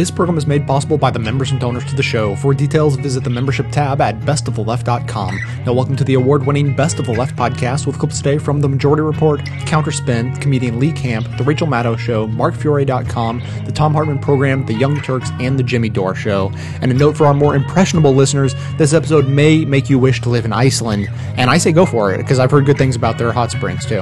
[0.00, 2.34] This program is made possible by the members and donors to the show.
[2.34, 5.40] For details, visit the membership tab at bestoftheleft.com.
[5.66, 8.62] Now, welcome to the award winning Best of the Left podcast with clips today from
[8.62, 14.20] The Majority Report, Counterspin, comedian Lee Camp, The Rachel Maddow Show, MarkFiore.com, The Thom Hartmann
[14.20, 16.50] Program, The Young Turks, and The Jimmy Dore Show.
[16.80, 20.30] And a note for our more impressionable listeners this episode may make you wish to
[20.30, 21.10] live in Iceland.
[21.36, 23.84] And I say go for it, because I've heard good things about their hot springs,
[23.84, 24.00] too.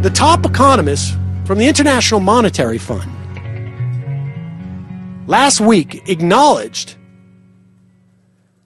[0.00, 1.14] The top economists
[1.44, 3.12] from the International Monetary Fund
[5.26, 6.96] last week acknowledged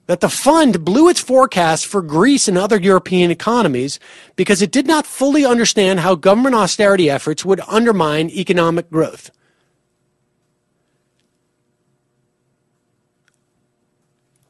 [0.07, 3.99] that the fund blew its forecast for Greece and other European economies
[4.35, 9.31] because it did not fully understand how government austerity efforts would undermine economic growth.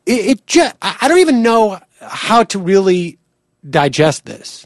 [0.07, 3.20] It, it just, I don't even know how to really
[3.70, 4.65] digest this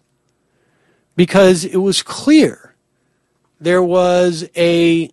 [1.16, 2.74] because it was clear
[3.60, 5.10] there was a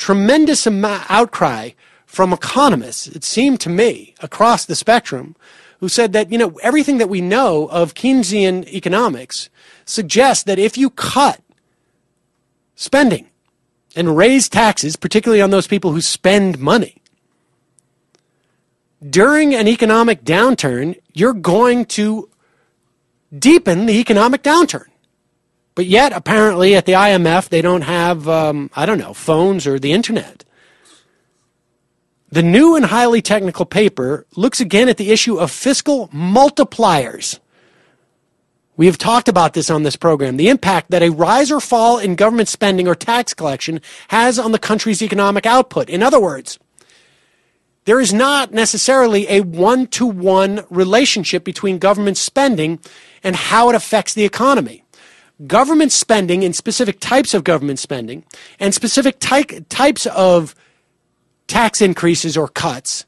[0.00, 1.70] tremendous outcry
[2.06, 5.36] from economists, it seemed to me, across the spectrum,
[5.78, 9.50] who said that, you know, everything that we know of Keynesian economics
[9.84, 11.40] suggests that if you cut
[12.74, 13.28] spending
[13.94, 16.96] and raise taxes, particularly on those people who spend money,
[19.08, 22.28] during an economic downturn, you're going to
[23.38, 24.89] deepen the economic downturn.
[25.80, 29.78] But yet, apparently, at the IMF, they don't have, um, I don't know, phones or
[29.78, 30.44] the internet.
[32.28, 37.38] The new and highly technical paper looks again at the issue of fiscal multipliers.
[38.76, 40.36] We have talked about this on this program.
[40.36, 44.52] The impact that a rise or fall in government spending or tax collection has on
[44.52, 45.88] the country's economic output.
[45.88, 46.58] In other words,
[47.86, 52.80] there is not necessarily a one to one relationship between government spending
[53.24, 54.84] and how it affects the economy
[55.46, 58.24] government spending and specific types of government spending
[58.58, 60.54] and specific ty- types of
[61.46, 63.06] tax increases or cuts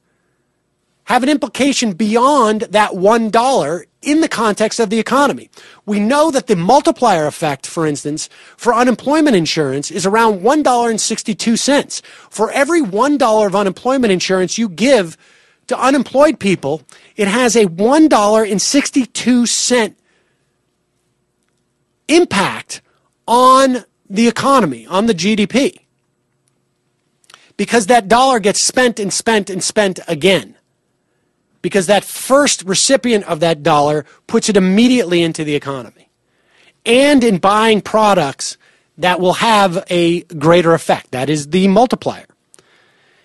[1.05, 5.49] have an implication beyond that $1 in the context of the economy.
[5.85, 12.03] We know that the multiplier effect, for instance, for unemployment insurance is around $1.62.
[12.31, 15.17] For every $1 of unemployment insurance you give
[15.67, 16.83] to unemployed people,
[17.17, 19.95] it has a $1.62
[22.17, 22.83] impact
[23.27, 25.79] on the economy, on the GDP.
[27.57, 30.57] Because that dollar gets spent and spent and spent again.
[31.61, 36.09] Because that first recipient of that dollar puts it immediately into the economy.
[36.85, 38.57] And in buying products
[38.99, 41.11] that will have a greater effect.
[41.13, 42.27] That is the multiplier.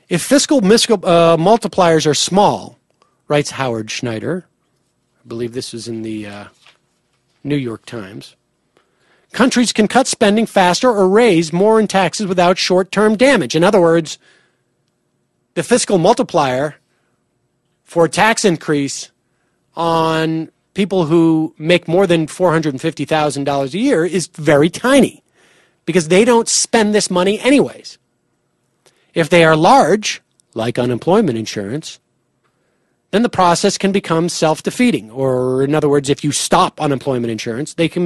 [0.09, 2.77] If fiscal uh, multipliers are small,
[3.27, 4.45] writes Howard Schneider,
[5.23, 6.45] I believe this was in the uh,
[7.43, 8.35] New York Times,
[9.37, 13.55] countries can cut spending faster or raise more in taxes without short term damage.
[13.55, 14.17] In other words,
[15.53, 16.77] the fiscal multiplier
[17.83, 19.11] for a tax increase
[19.75, 25.23] on people who make more than $450,000 a year is very tiny
[25.85, 27.99] because they don't spend this money anyways.
[29.13, 30.23] If they are large,
[30.55, 31.99] like unemployment insurance,
[33.11, 35.09] then the process can become self-defeating.
[35.11, 38.05] Or in other words, if you stop unemployment insurance, they can,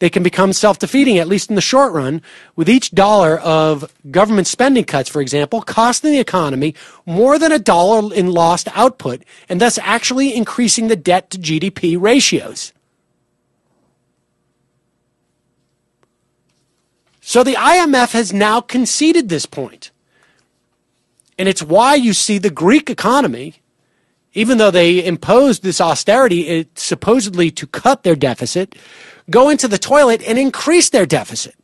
[0.00, 2.20] they can become self-defeating, at least in the short run,
[2.56, 6.74] with each dollar of government spending cuts, for example, costing the economy
[7.06, 12.00] more than a dollar in lost output, and thus actually increasing the debt to GDP
[12.00, 12.72] ratios.
[17.20, 19.90] So the IMF has now conceded this point.
[21.38, 23.62] And it's why you see the Greek economy
[24.36, 28.74] even though they imposed this austerity it, supposedly to cut their deficit,
[29.30, 31.54] go into the toilet and increase their deficit.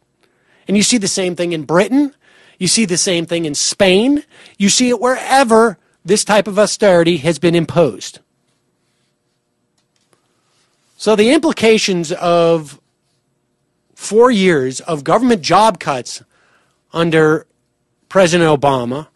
[0.66, 2.15] And you see the same thing in Britain.
[2.59, 4.25] You see the same thing in Spain.
[4.56, 8.21] You see it wherever this type of austerity has been imposed.
[10.97, 12.81] So the implications of
[13.94, 16.23] four years of government job cuts
[16.94, 17.46] under
[18.08, 19.08] President Obama,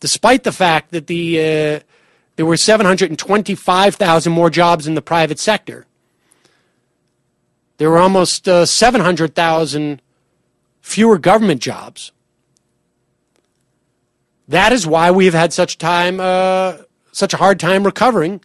[0.00, 1.80] despite the fact that the uh,
[2.38, 5.86] there were 725,000 more jobs in the private sector.
[7.78, 10.00] There were almost uh, 700,000
[10.80, 12.12] fewer government jobs.
[14.46, 16.76] That is why we have had such time, uh,
[17.10, 18.40] such a hard time recovering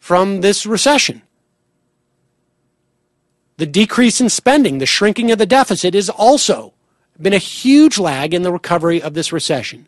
[0.00, 1.22] from this recession.
[3.58, 6.74] The decrease in spending, the shrinking of the deficit, has also
[7.22, 9.86] been a huge lag in the recovery of this recession.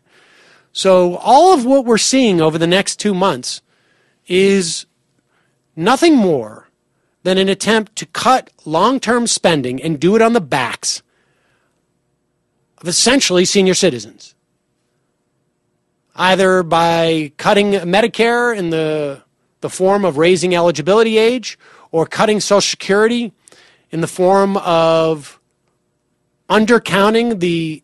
[0.73, 3.61] So all of what we're seeing over the next two months
[4.27, 4.87] is
[5.75, 6.67] nothing more
[7.21, 11.03] than an attempt to cut long term spending and do it on the backs
[12.79, 14.33] of essentially senior citizens,
[16.15, 19.21] either by cutting Medicare in the,
[19.61, 21.57] the form of raising eligibility age
[21.91, 23.31] or cutting Social Security
[23.91, 25.39] in the form of
[26.49, 27.83] undercounting the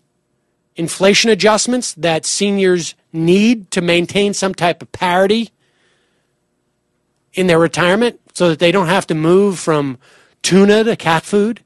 [0.79, 5.49] inflation adjustments that seniors need to maintain some type of parity
[7.33, 9.97] in their retirement so that they don't have to move from
[10.41, 11.59] tuna to cat food.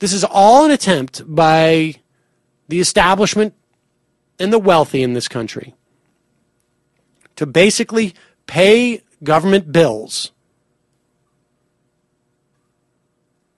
[0.00, 1.94] This is all an attempt by
[2.66, 3.54] the establishment
[4.40, 5.74] and the wealthy in this country
[7.36, 8.14] to basically
[8.48, 10.32] pay government bills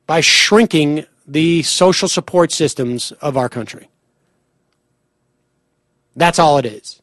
[0.07, 3.89] by shrinking the social support systems of our country.
[6.17, 7.01] That's all it is.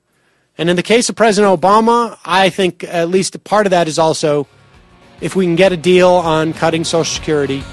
[0.58, 3.88] And in the case of President Obama, I think at least a part of that
[3.88, 4.48] is also
[5.22, 7.64] if we can get a deal on cutting Social Security,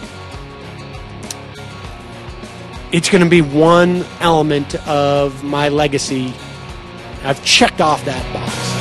[2.92, 6.32] it's going to be one element of my legacy.
[7.24, 8.77] I've checked off that box.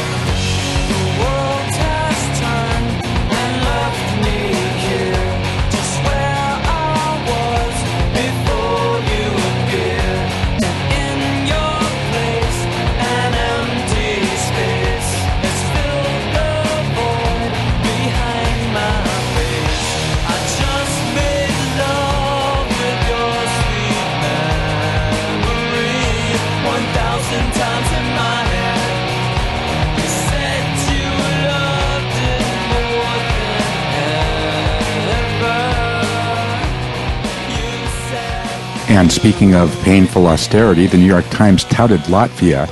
[38.90, 42.70] And speaking of painful austerity, the New York Times touted Latvia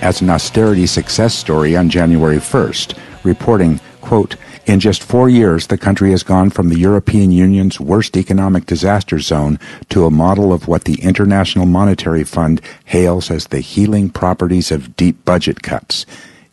[0.00, 4.36] as an austerity success story on January 1st, reporting, quote,
[4.66, 9.20] in just four years, the country has gone from the European Union's worst economic disaster
[9.20, 9.60] zone
[9.90, 14.96] to a model of what the International Monetary Fund hails as the healing properties of
[14.96, 16.04] deep budget cuts.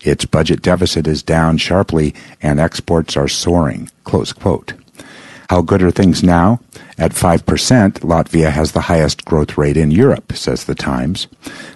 [0.02, 3.90] Its budget deficit is down sharply and exports are soaring.
[4.04, 4.74] Close quote.
[5.50, 6.60] How good are things now?
[6.98, 7.40] At 5%,
[8.00, 11.28] Latvia has the highest growth rate in Europe, says the Times.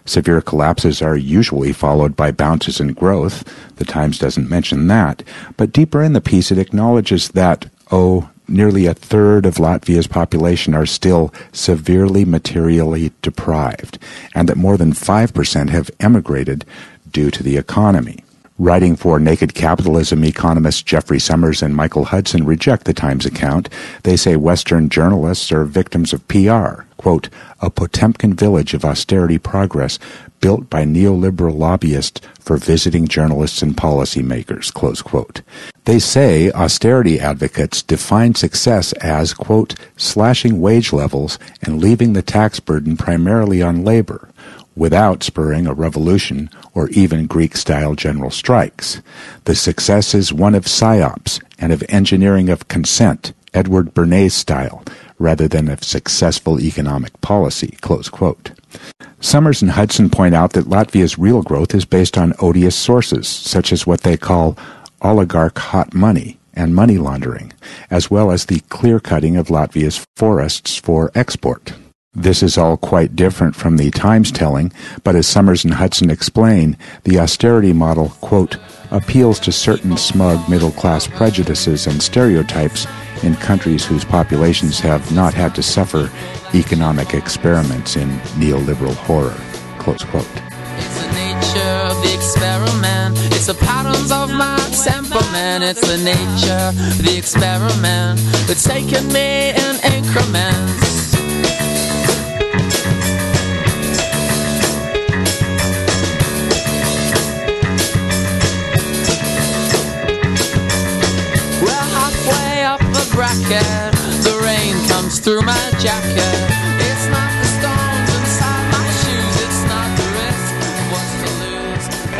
[0.05, 3.43] Severe collapses are usually followed by bounces in growth.
[3.75, 5.23] The Times doesn't mention that.
[5.57, 10.73] But deeper in the piece, it acknowledges that, oh, nearly a third of Latvia's population
[10.73, 13.99] are still severely materially deprived,
[14.33, 16.65] and that more than 5% have emigrated
[17.11, 18.23] due to the economy.
[18.59, 23.69] Writing for Naked Capitalism, economists Jeffrey Sommers and Michael Hudson reject the Times account.
[24.01, 26.81] They say Western journalists are victims of PR.
[26.98, 27.30] Quote,
[27.62, 30.00] a Potemkin village of austerity progress
[30.39, 35.44] built by neoliberal lobbyists for visiting journalists and policymakers, close quote.
[35.86, 42.59] They say austerity advocates define success as, quote, slashing wage levels and leaving the tax
[42.59, 44.30] burden primarily on labor
[44.77, 49.01] without spurring a revolution or even Greek style general strikes.
[49.45, 54.83] The success is one of psyops and of engineering of consent, Edward Bernays style,
[55.18, 57.75] rather than of successful economic policy.
[59.19, 63.73] Sommers and Hudson point out that Latvia's real growth is based on odious sources, such
[63.73, 64.56] as what they call
[65.01, 67.51] oligarch hot money and money laundering,
[67.89, 71.73] as well as the clear cutting of Latvia's forests for export.
[72.14, 74.71] This is all quite different from the Times telling,
[75.04, 78.57] but as Sommers and Hudson explain, the austerity model, quote,
[78.92, 82.87] appeals to certain smug middle class prejudices and stereotypes
[83.23, 86.09] in countries whose populations have not had to suffer
[86.56, 88.09] economic experiments in
[88.40, 89.35] neoliberal horror.
[89.78, 90.28] Close quote.
[90.80, 93.18] It's the nature of the experiment.
[93.35, 95.64] It's the patterns of my temperament.
[95.64, 98.19] It's the nature of the experiment.
[98.49, 100.96] It's taken me in increments.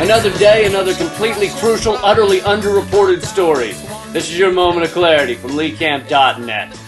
[0.08, 3.72] Another day, another completely crucial, utterly underreported story.
[4.10, 6.80] This is your moment of clarity from LeeCamp.net.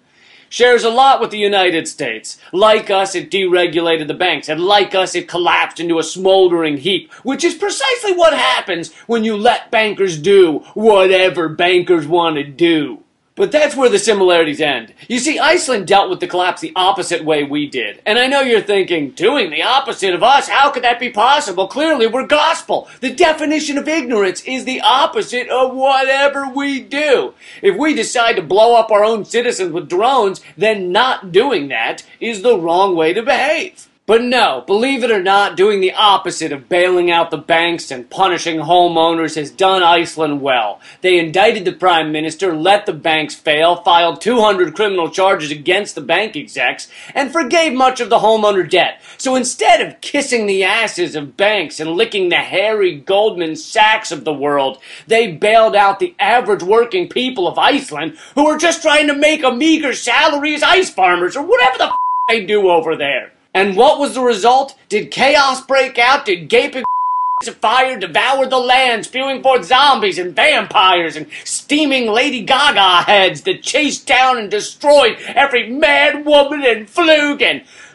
[0.49, 2.39] shares a lot with the United States.
[2.53, 7.13] Like us, it deregulated the banks, and like us, it collapsed into a smoldering heap,
[7.25, 13.03] which is precisely what happens when you let bankers do whatever bankers want to do.
[13.37, 14.95] But that's where the similarities end.
[15.09, 18.01] You see, Iceland dealt with the collapse the opposite way we did.
[18.07, 21.69] And I know you're thinking, doing the opposite of us, how could that be possible?
[21.69, 22.89] Clearly, we're gospel.
[23.01, 27.35] The definition of ignorance is the opposite of whatever we do.
[27.61, 32.05] If we decide to blow up our own citizens with drones, then not doing that
[32.21, 33.87] is the wrong way to behave.
[34.07, 38.09] But no, believe it or not, doing the opposite of bailing out the banks and
[38.09, 40.81] punishing homeowners has done Iceland well.
[41.01, 46.01] They indicted the prime minister, let the banks fail, filed 200 criminal charges against the
[46.03, 46.87] bank execs,
[47.17, 49.03] and forgave much of the homeowner debt.
[49.19, 54.25] So instead of kissing the asses of banks and licking the hairy Goldman Sachs of
[54.25, 59.09] the world, they bailed out the average working people of Iceland who are just trying
[59.09, 61.97] to make a meager salary as ice farmers or whatever the f-
[62.29, 63.33] they do over there.
[63.57, 64.77] And what was the result?
[64.91, 66.27] Did chaos break out?
[66.27, 66.85] Did gaping
[67.49, 73.41] of fire devour the land, spewing forth zombies and vampires and steaming Lady Gaga heads
[73.43, 77.41] that chased down and destroyed every man, woman, and fluke?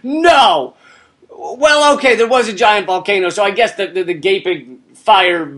[0.02, 0.74] No!
[1.30, 5.56] Well, okay, there was a giant volcano, so I guess the, the, the gaping fire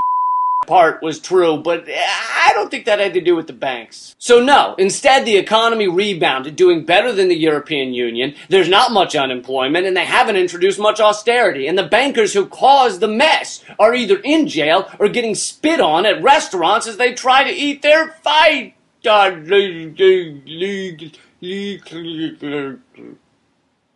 [0.66, 4.16] part was true, but I don't think that had to do with the banks.
[4.18, 8.36] So no, instead the economy rebounded, doing better than the European Union.
[8.50, 11.68] There's not much unemployment, and they haven't introduced much austerity.
[11.68, 16.06] And the bankers who caused the mess are either in jail or getting spit on
[16.06, 18.76] at restaurants as they try to eat their fight.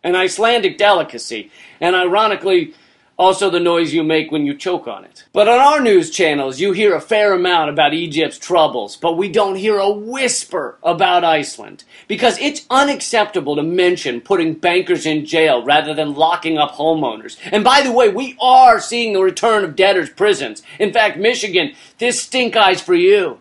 [0.04, 2.74] An Icelandic delicacy, and ironically,
[3.18, 5.24] also the noise you make when you choke on it.
[5.32, 9.28] But on our news channels, you hear a fair amount about Egypt's troubles, but we
[9.28, 11.82] don't hear a whisper about Iceland.
[12.06, 17.36] Because it's unacceptable to mention putting bankers in jail rather than locking up homeowners.
[17.50, 20.62] And by the way, we are seeing the return of debtors' prisons.
[20.78, 23.40] In fact, Michigan, this stink eye's for you.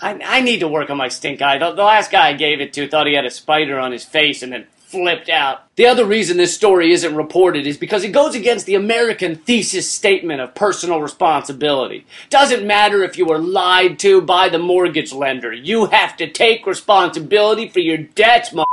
[0.00, 1.58] I, I need to work on my stink eye.
[1.58, 4.04] The, the last guy I gave it to thought he had a spider on his
[4.04, 5.74] face and then flipped out.
[5.74, 9.90] The other reason this story isn't reported is because it goes against the American thesis
[9.90, 12.06] statement of personal responsibility.
[12.30, 15.52] Doesn't matter if you were lied to by the mortgage lender.
[15.52, 18.64] You have to take responsibility for your debts, mo-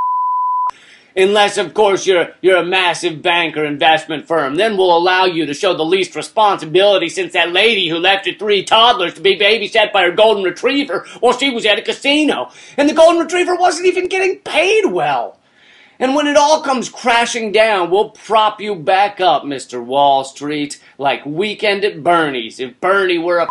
[1.15, 4.55] Unless, of course, you're, you're a massive bank or investment firm.
[4.55, 8.33] Then we'll allow you to show the least responsibility since that lady who left her
[8.33, 12.49] three toddlers to be babysat by her golden retriever while she was at a casino.
[12.77, 15.37] And the golden retriever wasn't even getting paid well.
[16.03, 19.81] And when it all comes crashing down, we'll prop you back up, Mr.
[19.81, 23.47] Wall Street, like Weekend at Bernie's, if Bernie were a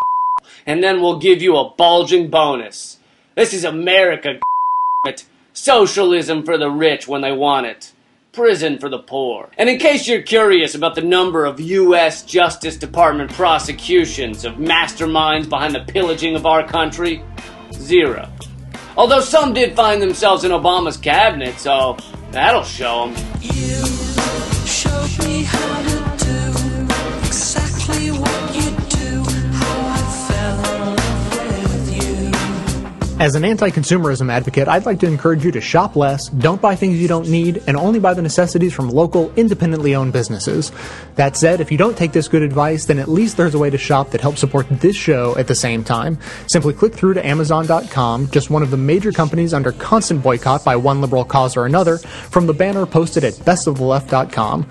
[0.66, 2.96] and then we'll give you a bulging bonus.
[3.34, 4.40] This is America,
[5.04, 5.26] it.
[5.52, 7.92] Socialism for the rich when they want it.
[8.32, 9.50] Prison for the poor.
[9.58, 12.22] And in case you're curious about the number of U.S.
[12.22, 17.22] Justice Department prosecutions of masterminds behind the pillaging of our country,
[17.74, 18.32] zero.
[18.96, 21.96] Although some did find themselves in Obama's cabinet, so
[22.30, 23.95] that'll show them.
[33.18, 36.76] As an anti consumerism advocate, I'd like to encourage you to shop less, don't buy
[36.76, 40.70] things you don't need, and only buy the necessities from local, independently owned businesses.
[41.14, 43.70] That said, if you don't take this good advice, then at least there's a way
[43.70, 46.18] to shop that helps support this show at the same time.
[46.46, 50.76] Simply click through to Amazon.com, just one of the major companies under constant boycott by
[50.76, 54.70] one liberal cause or another, from the banner posted at bestoftheleft.com.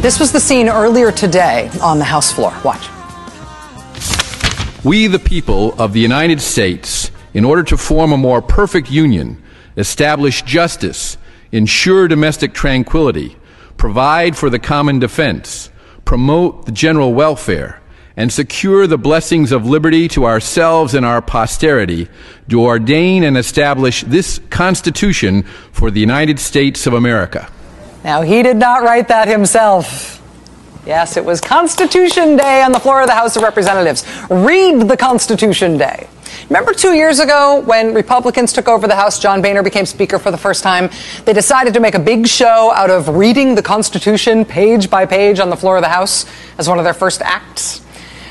[0.00, 2.54] This was the scene earlier today on the House floor.
[2.64, 2.88] Watch.
[4.82, 9.42] We, the people of the United States, in order to form a more perfect union,
[9.76, 11.18] establish justice,
[11.52, 13.36] ensure domestic tranquility,
[13.76, 15.68] provide for the common defense,
[16.06, 17.82] promote the general welfare,
[18.16, 22.08] and secure the blessings of liberty to ourselves and our posterity,
[22.48, 25.42] do ordain and establish this Constitution
[25.72, 27.52] for the United States of America.
[28.02, 30.16] Now, he did not write that himself.
[30.86, 34.04] Yes, it was Constitution Day on the floor of the House of Representatives.
[34.30, 36.08] Read the Constitution Day.
[36.48, 40.30] Remember two years ago when Republicans took over the House, John Boehner became Speaker for
[40.30, 40.88] the first time?
[41.26, 45.38] They decided to make a big show out of reading the Constitution page by page
[45.38, 46.24] on the floor of the House
[46.58, 47.82] as one of their first acts.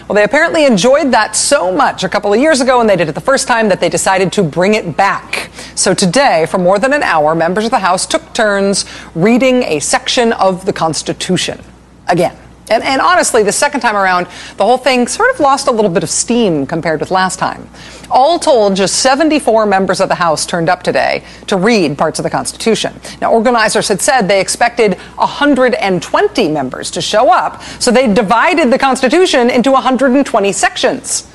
[0.10, 3.10] Well, they apparently enjoyed that so much a couple of years ago and they did
[3.10, 5.52] it the first time that they decided to bring it back.
[5.76, 9.80] So today, for more than an hour, members of the House took turns reading a
[9.80, 11.64] section of the Constitution.
[12.08, 12.36] Again.
[12.70, 15.90] And, and, honestly, the second time around, the whole thing sort of lost a little
[15.90, 17.68] bit of steam compared with last time.
[18.12, 22.24] All told, just 74 members of the House turned up today to read parts of
[22.24, 22.94] the Constitution.
[23.22, 28.80] Now, organizers had said they expected 120 members to show up, so they divided the
[28.80, 31.28] Constitution into 120 sections.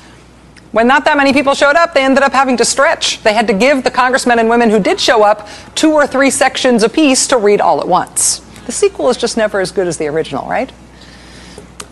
[0.75, 3.23] When not that many people showed up, they ended up having to stretch.
[3.23, 6.29] They had to give the congressmen and women who did show up two or three
[6.29, 8.39] sections apiece to read all at once.
[8.65, 10.73] The sequel is just never as good as the original, right?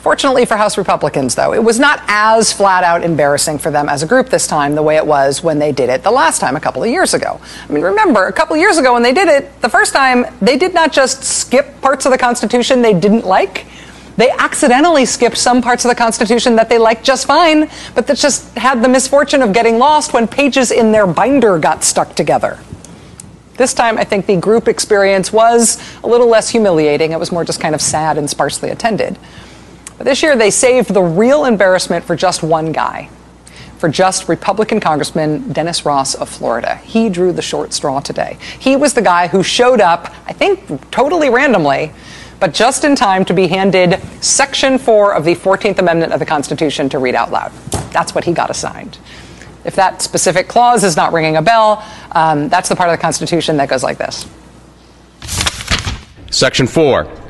[0.04, 4.04] Fortunately for House Republicans, though, it was not as flat out embarrassing for them as
[4.04, 6.58] a group this time the way it was when they did it the last time
[6.58, 7.40] a couple of years ago.
[7.70, 10.26] I mean, remember, a couple of years ago when they did it, the first time,
[10.42, 13.66] they did not just skip parts of the Constitution they didn't like.
[14.18, 18.18] They accidentally skipped some parts of the Constitution that they liked just fine, but that
[18.18, 22.60] just had the misfortune of getting lost when pages in their binder got stuck together.
[23.56, 27.14] This time, I think the group experience was a little less humiliating.
[27.14, 29.18] It was more just kind of sad and sparsely attended.
[30.04, 33.08] But this year, they saved the real embarrassment for just one guy,
[33.78, 36.76] for just Republican Congressman Dennis Ross of Florida.
[36.76, 38.38] He drew the short straw today.
[38.60, 41.94] He was the guy who showed up, I think totally randomly,
[42.42, 46.26] but just in time to be handed Section 4 of the 14th Amendment of the
[46.26, 47.54] Constitution to read out loud.
[47.94, 48.98] That's what he got assigned.
[49.64, 51.82] If that specific clause is not ringing a bell,
[52.12, 54.30] um, that's the part of the Constitution that goes like this
[56.30, 57.23] Section 4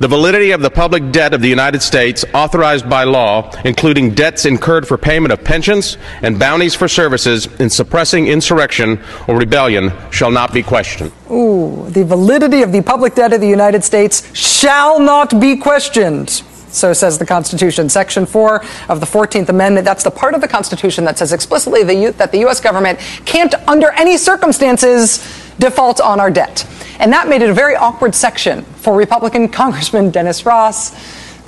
[0.00, 4.46] the validity of the public debt of the United States authorized by law, including debts
[4.46, 10.30] incurred for payment of pensions and bounties for services in suppressing insurrection or rebellion, shall
[10.30, 11.12] not be questioned.
[11.30, 16.30] Ooh, the validity of the public debt of the United States shall not be questioned.
[16.70, 17.90] So says the Constitution.
[17.90, 19.84] Section 4 of the 14th Amendment.
[19.84, 22.60] That's the part of the Constitution that says explicitly that the U.S.
[22.60, 25.18] government can't, under any circumstances,
[25.58, 26.66] default on our debt.
[27.00, 30.90] And that made it a very awkward section for Republican Congressman Dennis Ross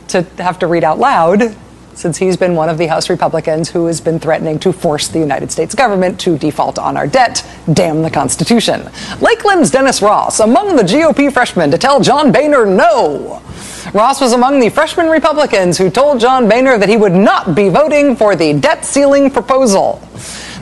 [0.09, 1.55] to have to read out loud,
[1.95, 5.19] since he's been one of the House Republicans who has been threatening to force the
[5.19, 7.47] United States government to default on our debt.
[7.71, 8.89] Damn the Constitution.
[9.21, 13.43] Lakeland's Dennis Ross, among the GOP freshmen to tell John Boehner no.
[13.93, 17.69] Ross was among the freshman Republicans who told John Boehner that he would not be
[17.69, 20.01] voting for the debt ceiling proposal.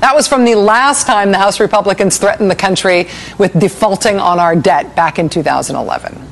[0.00, 4.38] That was from the last time the House Republicans threatened the country with defaulting on
[4.38, 6.30] our debt back in 2011.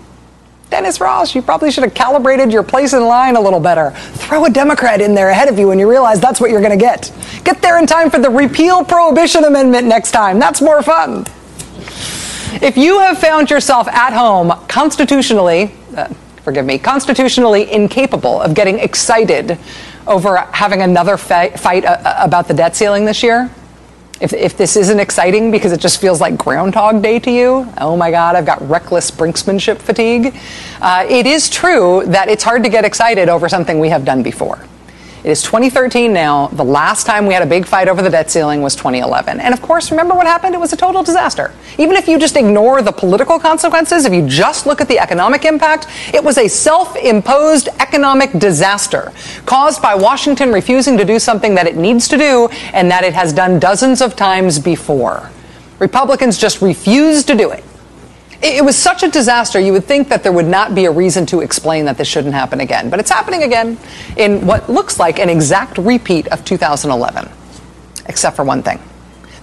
[0.71, 3.91] Dennis Ross, you probably should have calibrated your place in line a little better.
[3.91, 6.79] Throw a Democrat in there ahead of you and you realize that's what you're going
[6.79, 7.13] to get.
[7.45, 10.39] Get there in time for the repeal prohibition amendment next time.
[10.39, 11.27] That's more fun.
[12.61, 16.09] If you have found yourself at home constitutionally, uh,
[16.43, 19.59] forgive me, constitutionally incapable of getting excited
[20.07, 23.51] over having another fight, fight uh, about the debt ceiling this year,
[24.21, 27.97] if, if this isn't exciting because it just feels like Groundhog Day to you, oh
[27.97, 30.35] my God, I've got reckless brinksmanship fatigue.
[30.81, 34.23] Uh, it is true that it's hard to get excited over something we have done
[34.23, 34.59] before.
[35.25, 36.47] It is 2013 now.
[36.47, 39.41] The last time we had a big fight over the debt ceiling was 2011.
[39.41, 40.55] And of course, remember what happened?
[40.55, 41.53] It was a total disaster.
[41.77, 45.45] Even if you just ignore the political consequences, if you just look at the economic
[45.45, 49.13] impact, it was a self imposed economic disaster
[49.45, 53.13] caused by Washington refusing to do something that it needs to do and that it
[53.13, 55.31] has done dozens of times before.
[55.81, 57.65] Republicans just refused to do it.
[58.41, 61.27] It was such a disaster, you would think that there would not be a reason
[61.27, 62.89] to explain that this shouldn't happen again.
[62.89, 63.79] But it's happening again
[64.17, 67.29] in what looks like an exact repeat of 2011,
[68.07, 68.79] except for one thing.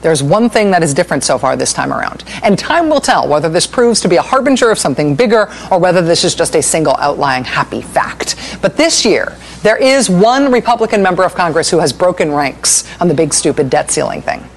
[0.01, 2.23] There's one thing that is different so far this time around.
[2.43, 5.79] And time will tell whether this proves to be a harbinger of something bigger or
[5.79, 8.35] whether this is just a single outlying happy fact.
[8.61, 13.07] But this year, there is one Republican member of Congress who has broken ranks on
[13.07, 14.47] the big stupid debt ceiling thing.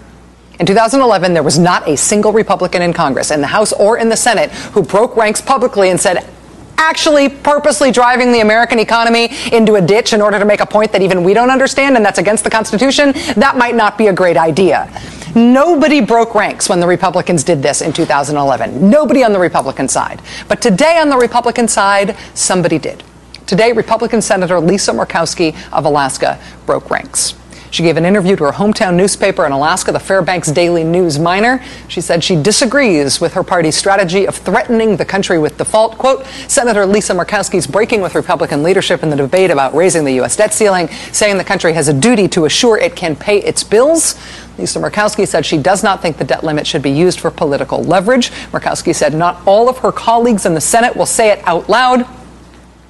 [0.58, 4.08] In 2011, there was not a single Republican in Congress, in the House or in
[4.08, 6.28] the Senate, who broke ranks publicly and said,
[6.76, 10.90] actually purposely driving the American economy into a ditch in order to make a point
[10.92, 14.12] that even we don't understand and that's against the Constitution, that might not be a
[14.12, 14.90] great idea.
[15.34, 18.90] Nobody broke ranks when the Republicans did this in 2011.
[18.90, 20.20] Nobody on the Republican side.
[20.48, 23.04] But today on the Republican side, somebody did.
[23.46, 27.34] Today, Republican Senator Lisa Murkowski of Alaska broke ranks.
[27.70, 31.62] She gave an interview to her hometown newspaper in Alaska, the Fairbanks Daily News Miner.
[31.88, 35.98] She said she disagrees with her party's strategy of threatening the country with default.
[35.98, 40.36] Quote, Senator Lisa Murkowski's breaking with Republican leadership in the debate about raising the U.S.
[40.36, 44.14] debt ceiling, saying the country has a duty to assure it can pay its bills.
[44.58, 47.82] Lisa Murkowski said she does not think the debt limit should be used for political
[47.82, 48.30] leverage.
[48.50, 52.06] Murkowski said not all of her colleagues in the Senate will say it out loud,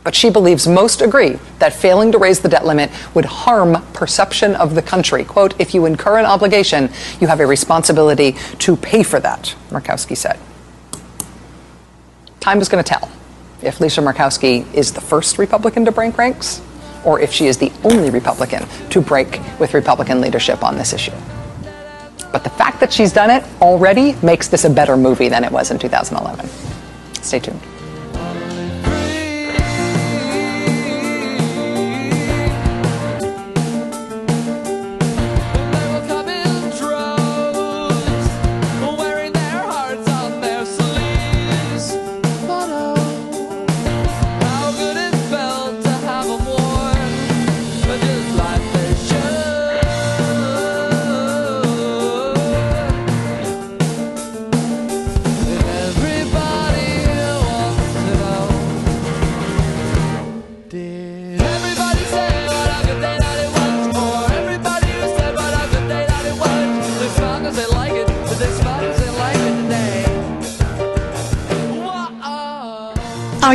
[0.09, 4.55] But she believes most agree that failing to raise the debt limit would harm perception
[4.55, 5.23] of the country.
[5.23, 6.89] Quote, if you incur an obligation,
[7.21, 10.39] you have a responsibility to pay for that, Murkowski said.
[12.41, 13.11] Time is going to tell
[13.61, 16.63] if Lisa Murkowski is the first Republican to break ranks
[17.05, 21.13] or if she is the only Republican to break with Republican leadership on this issue.
[22.33, 25.53] But the fact that she's done it already makes this a better movie than it
[25.53, 26.49] was in 2011.
[27.23, 27.61] Stay tuned.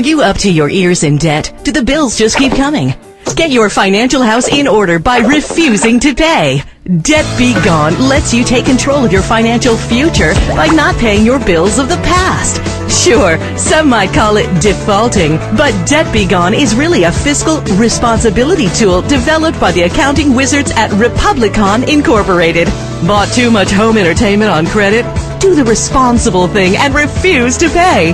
[0.06, 1.54] You up to your ears in debt?
[1.64, 2.94] Do the bills just keep coming?
[3.36, 6.62] Get your financial house in order by refusing to pay.
[7.02, 11.40] Debt Be Gone lets you take control of your financial future by not paying your
[11.40, 12.62] bills of the past.
[12.92, 18.68] Sure, some might call it defaulting, but Debt Be Gone is really a fiscal responsibility
[18.70, 22.68] tool developed by the accounting wizards at Republicon Incorporated.
[23.08, 25.04] Bought too much home entertainment on credit?
[25.40, 28.14] Do the responsible thing and refuse to pay.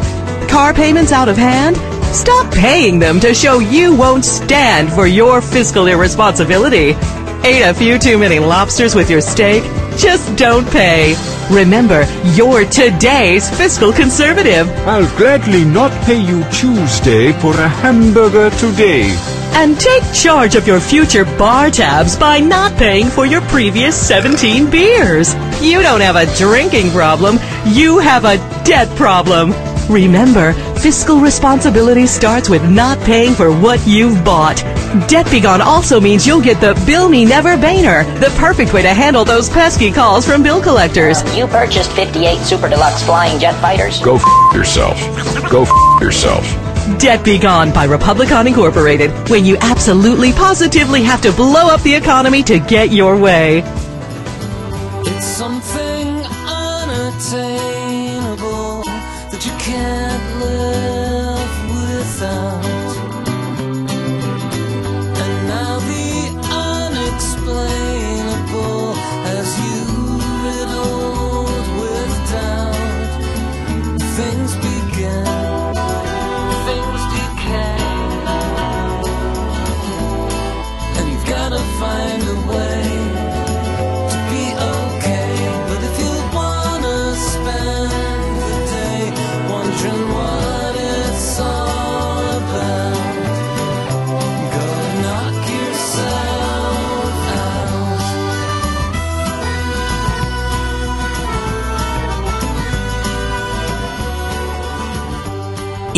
[0.50, 1.78] Car payments out of hand?
[2.14, 6.96] Stop paying them to show you won't stand for your fiscal irresponsibility.
[7.44, 9.64] Ate a few too many lobsters with your steak?
[9.96, 11.16] Just don't pay.
[11.52, 14.68] Remember, you're today's fiscal conservative.
[14.88, 19.16] I'll gladly not pay you Tuesday for a hamburger today.
[19.54, 24.70] And take charge of your future bar tabs by not paying for your previous 17
[24.70, 25.36] beers.
[25.62, 29.54] You don't have a drinking problem, you have a debt problem.
[29.90, 34.58] Remember, fiscal responsibility starts with not paying for what you've bought.
[35.08, 38.84] Debt Be Gone also means you'll get the Bill Me Never Boehner, the perfect way
[38.84, 41.24] to handle those pesky calls from bill collectors.
[41.36, 44.00] You purchased 58 Super Deluxe flying jet fighters?
[44.00, 45.00] Go f yourself.
[45.50, 46.44] Go f yourself.
[47.00, 51.96] Debt Be Gone by Republicon Incorporated, when you absolutely positively have to blow up the
[51.96, 53.64] economy to get your way.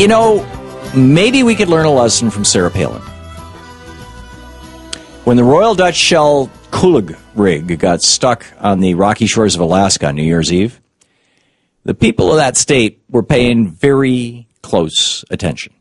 [0.02, 0.44] You know,
[0.96, 3.04] maybe we could learn a lesson from Sarah Palin.
[5.26, 10.08] When the Royal Dutch Shell Kulluk rig got stuck on the rocky shores of Alaska
[10.08, 10.82] on New Year's Eve,
[11.84, 15.72] the people of that state were paying very close attention.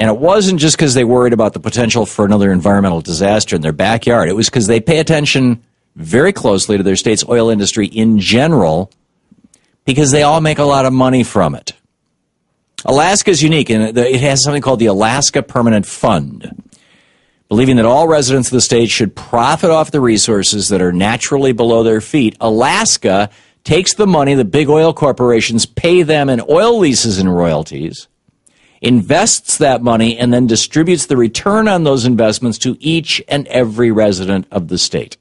[0.00, 3.62] And it wasn't just because they worried about the potential for another environmental disaster in
[3.62, 4.30] their backyard.
[4.30, 5.62] It was because they pay attention
[5.94, 8.90] very closely to their state's oil industry in general
[9.84, 11.74] because they all make a lot of money from it.
[12.84, 16.70] Alaska is unique, and it has something called the Alaska Permanent Fund,
[17.48, 21.52] believing that all residents of the state should profit off the resources that are naturally
[21.52, 22.36] below their feet.
[22.40, 23.30] Alaska
[23.64, 28.08] takes the money the big oil corporations pay them in oil leases and royalties,
[28.80, 33.92] invests that money, and then distributes the return on those investments to each and every
[33.92, 35.16] resident of the state.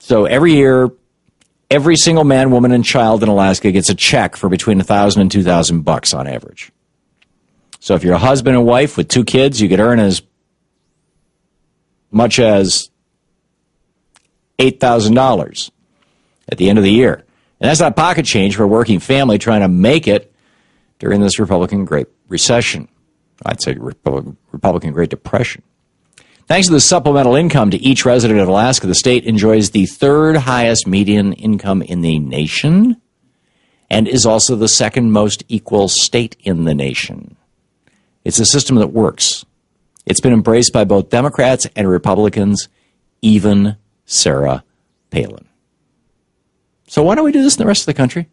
[0.00, 0.90] So every year,
[1.72, 5.22] every single man, woman, and child in Alaska gets a check for between a thousand
[5.22, 6.70] and two thousand bucks on average.
[7.80, 10.22] So if you're a husband and wife with two kids, you could earn as
[12.10, 12.90] much as
[14.58, 15.72] eight thousand dollars
[16.48, 17.14] at the end of the year.
[17.14, 20.32] And that's not pocket change for a working family trying to make it
[20.98, 22.88] during this Republican Great Recession.
[23.46, 25.62] I'd say Republican, Republican Great Depression.
[26.52, 30.36] Thanks to the supplemental income to each resident of Alaska, the state enjoys the third
[30.36, 33.00] highest median income in the nation
[33.88, 37.38] and is also the second most equal state in the nation.
[38.22, 39.46] It's a system that works.
[40.04, 42.68] It's been embraced by both Democrats and Republicans,
[43.22, 44.62] even Sarah
[45.08, 45.48] Palin.
[46.86, 48.28] So why don't we do this in the rest of the country?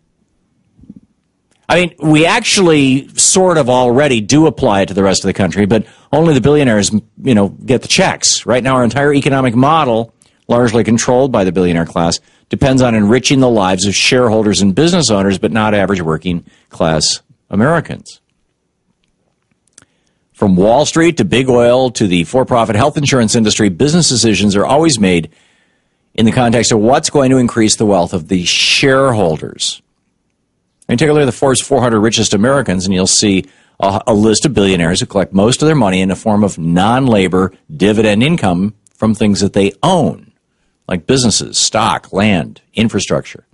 [1.70, 5.34] I mean, we actually sort of already do apply it to the rest of the
[5.34, 8.48] country, but only the billionaires, you know, get the checks.
[8.48, 10.12] Right now, our entire economic model,
[10.48, 15.12] largely controlled by the billionaire class, depends on enriching the lives of shareholders and business
[15.12, 18.20] owners, but not average working class Americans.
[20.34, 24.56] From Wall Street to big oil to the for profit health insurance industry, business decisions
[24.56, 25.30] are always made
[26.16, 29.84] in the context of what's going to increase the wealth of the shareholders.
[30.90, 33.46] Mean, take a look at the Forbes 400 richest Americans, and you'll see
[33.80, 36.58] a, a list of billionaires who collect most of their money in the form of
[36.58, 40.34] non labor dividend income from things that they own,
[40.88, 43.46] like businesses, stock, land, infrastructure.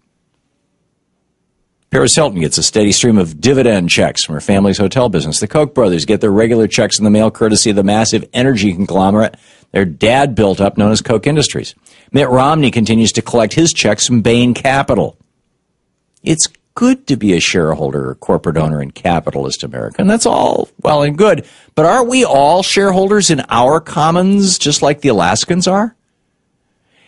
[1.91, 5.39] Paris Hilton gets a steady stream of dividend checks from her family's hotel business.
[5.39, 8.73] The Koch brothers get their regular checks in the mail courtesy of the massive energy
[8.73, 9.35] conglomerate
[9.71, 11.75] their dad built up, known as Koch Industries.
[12.11, 15.17] Mitt Romney continues to collect his checks from Bain Capital.
[16.23, 20.69] It's good to be a shareholder or corporate owner in capitalist America, and that's all
[20.81, 21.45] well and good.
[21.73, 25.95] But aren't we all shareholders in our commons just like the Alaskans are?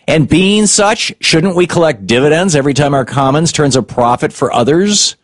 [0.08, 4.50] And being such, shouldn't we collect dividends every time our commons turns a profit for
[4.50, 5.16] others,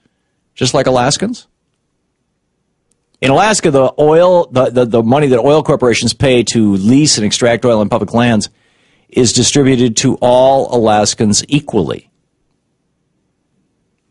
[0.55, 1.47] just like Alaskans?
[3.23, 7.25] In Alaska, the oil, the, the, the money that oil corporations pay to lease and
[7.25, 8.51] extract oil in public lands
[9.09, 12.11] is distributed to all Alaskans equally.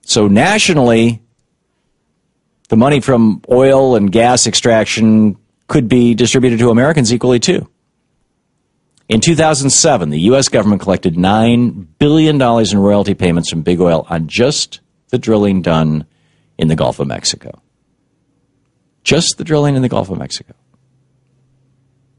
[0.03, 1.21] So nationally,
[2.69, 5.37] the money from oil and gas extraction
[5.67, 7.69] could be distributed to Americans equally too.
[9.09, 10.49] In 2007, the U.S.
[10.49, 16.05] government collected $9 billion in royalty payments from big oil on just the drilling done
[16.57, 17.61] in the Gulf of Mexico.
[19.03, 20.53] Just the drilling in the Gulf of Mexico.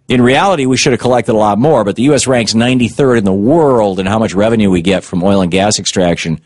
[0.07, 2.27] In reality, we should have collected a lot more, but the U.S.
[2.27, 5.79] ranks 93rd in the world in how much revenue we get from oil and gas
[5.79, 6.41] extraction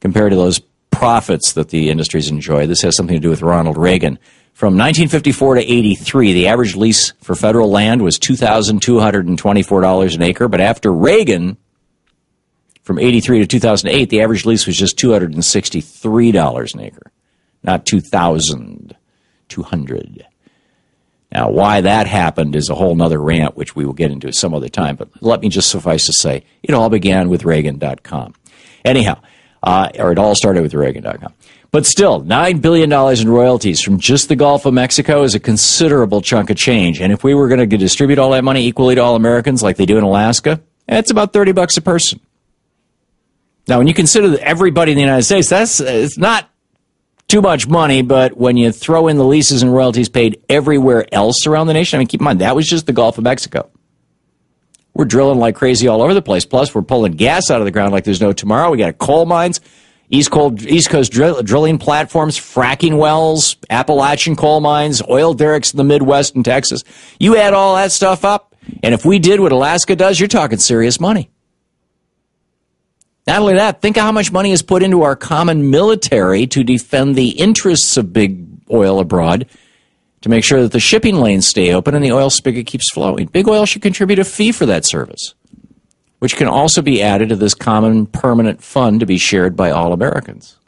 [0.00, 2.66] compared to those profits that the industries enjoy.
[2.66, 4.18] This has something to do with Ronald Reagan.
[4.54, 10.62] From 1954 to 83, the average lease for federal land was $2,224 an acre, but
[10.62, 11.58] after Reagan,
[12.82, 17.12] from 83 to 2008, the average lease was just $263 an acre,
[17.62, 20.26] not 2,200.
[21.32, 24.54] Now, why that happened is a whole other rant, which we will get into some
[24.54, 28.32] other time, but let me just suffice to say, it all began with Reagan.com.
[28.84, 29.20] Anyhow,
[29.62, 31.32] uh, or it all started with Reagan.com.
[31.70, 36.22] But still, $9 billion in royalties from just the Gulf of Mexico is a considerable
[36.22, 37.00] chunk of change.
[37.00, 39.76] And if we were going to distribute all that money equally to all Americans like
[39.76, 42.20] they do in Alaska, it's about 30 bucks a person.
[43.68, 46.48] Now, when you consider that everybody in the United States, that's it's not
[47.28, 51.46] too much money, but when you throw in the leases and royalties paid everywhere else
[51.46, 53.68] around the nation, I mean, keep in mind, that was just the Gulf of Mexico.
[54.96, 56.46] We're drilling like crazy all over the place.
[56.46, 58.70] Plus, we're pulling gas out of the ground like there's no tomorrow.
[58.70, 59.60] We got coal mines,
[60.08, 65.76] East Coast, East Coast drill, drilling platforms, fracking wells, Appalachian coal mines, oil derricks in
[65.76, 66.82] the Midwest and Texas.
[67.20, 70.56] You add all that stuff up, and if we did what Alaska does, you're talking
[70.56, 71.28] serious money.
[73.26, 76.64] Not only that, think of how much money is put into our common military to
[76.64, 79.46] defend the interests of big oil abroad
[80.22, 83.26] to make sure that the shipping lanes stay open and the oil spigot keeps flowing.
[83.26, 85.34] Big oil should contribute a fee for that service,
[86.18, 89.92] which can also be added to this common permanent fund to be shared by all
[89.92, 90.58] Americans.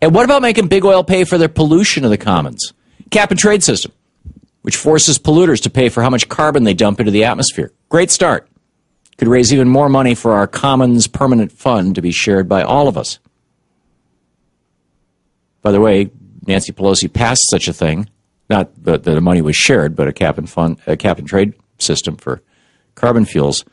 [0.00, 2.72] And what about making big oil pay for their pollution of the commons?
[3.10, 3.92] Cap and trade system,
[4.62, 7.72] which forces polluters to pay for how much carbon they dump into the atmosphere.
[7.88, 8.48] Great start.
[9.16, 12.86] Could raise even more money for our commons permanent fund to be shared by all
[12.86, 13.18] of us.
[15.62, 16.10] By the way,
[16.46, 18.08] Nancy Pelosi passed such a thing
[18.48, 21.54] not that the money was shared, but a cap and fund, a cap and trade
[21.78, 22.42] system for
[22.94, 23.64] carbon fuels.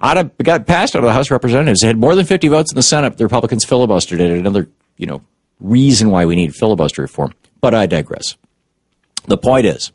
[0.00, 1.82] Out of, got passed out of the House of Representatives.
[1.82, 3.16] It had more than 50 votes in the Senate.
[3.16, 4.30] The Republicans filibustered it.
[4.30, 5.22] Another, you know,
[5.60, 7.32] reason why we need filibuster reform.
[7.60, 8.36] But I digress.
[9.26, 9.92] The point is,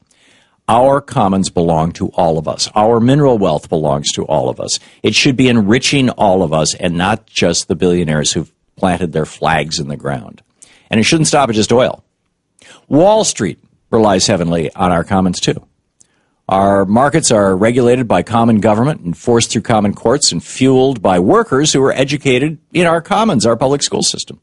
[0.68, 2.70] our commons belong to all of us.
[2.76, 4.80] Our mineral wealth belongs to all of us.
[5.04, 9.26] It should be enriching all of us and not just the billionaires who've planted their
[9.26, 10.42] flags in the ground.
[10.90, 12.04] And it shouldn't stop at just oil.
[12.88, 13.60] Wall Street
[13.92, 15.66] relies heavily on our commons too.
[16.48, 21.20] Our markets are regulated by common government, and enforced through common courts, and fueled by
[21.20, 24.42] workers who are educated in our commons, our public school system.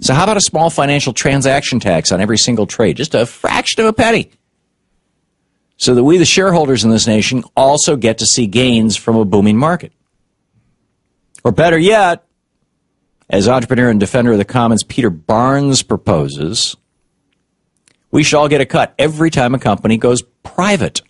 [0.00, 2.96] So how about a small financial transaction tax on every single trade?
[2.96, 4.30] Just a fraction of a penny.
[5.76, 9.24] So that we, the shareholders in this nation, also get to see gains from a
[9.24, 9.92] booming market.
[11.42, 12.24] Or better yet,
[13.28, 16.76] as entrepreneur and defender of the commons Peter Barnes proposes,
[18.12, 21.00] We should all get a cut every time a company goes private.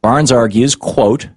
[0.00, 1.28] Barnes argues, quote,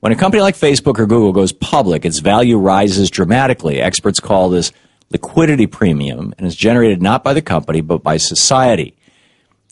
[0.00, 3.80] when a company like Facebook or Google goes public, its value rises dramatically.
[3.80, 4.72] Experts call this
[5.10, 8.96] liquidity premium and is generated not by the company, but by society.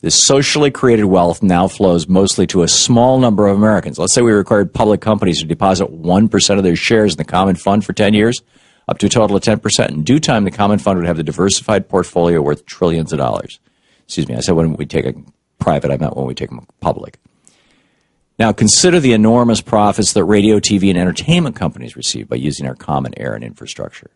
[0.01, 3.97] This socially created wealth now flows mostly to a small number of Americans.
[3.97, 7.55] Let's say we required public companies to deposit 1% of their shares in the common
[7.55, 8.39] fund for 10 years,
[8.87, 9.89] up to a total of 10%.
[9.89, 13.59] In due time, the common fund would have a diversified portfolio worth trillions of dollars.
[14.07, 15.13] Excuse me, I said when we take a
[15.59, 17.19] private, I meant when we take them public.
[18.39, 22.75] Now, consider the enormous profits that radio, TV, and entertainment companies receive by using our
[22.75, 24.11] common air and infrastructure.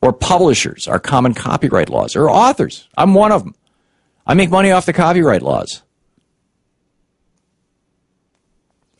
[0.00, 2.88] Or publishers, our common copyright laws, or authors.
[2.96, 3.54] I'm one of them.
[4.26, 5.82] I make money off the copyright laws.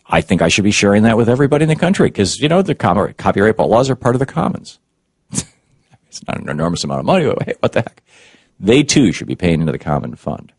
[0.04, 2.62] I think I should be sharing that with everybody in the country because, you know,
[2.62, 4.78] the copyright laws are part of the commons.
[5.30, 8.02] it's not an enormous amount of money, but hey, what the heck?
[8.60, 10.52] They too should be paying into the common fund.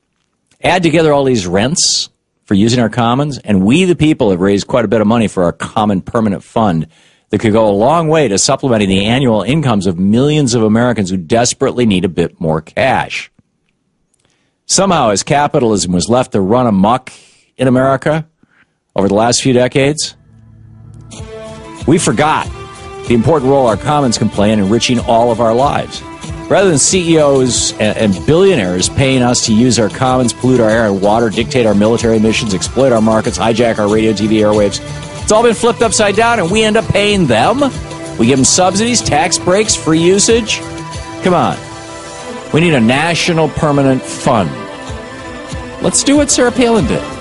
[0.62, 2.10] Add together all these rents
[2.46, 5.28] for using our commons, and we, the people, have raised quite a bit of money
[5.28, 6.88] for our common permanent fund
[7.30, 11.10] that could go a long way to supplementing the annual incomes of millions of Americans
[11.10, 13.32] who desperately need a bit more cash.
[14.66, 17.12] Somehow, as capitalism was left to run amok
[17.58, 18.28] in America
[18.96, 20.16] over the last few decades,
[21.88, 22.48] we forgot
[23.08, 26.04] the important role our commons can play in enriching all of our lives.
[26.50, 31.02] Rather than CEOs and, billionaires paying us to use our commons, pollute our air and
[31.02, 34.80] water, dictate our military missions, exploit our markets, hijack our radio, TV airwaves,
[35.22, 37.60] it's all been flipped upside down and we end up paying them?
[38.18, 40.60] We give them subsidies, tax breaks, free usage?
[41.22, 41.56] Come on.
[42.52, 44.50] We need a national permanent fund.
[45.84, 47.19] Let's do what Sarah Palin did.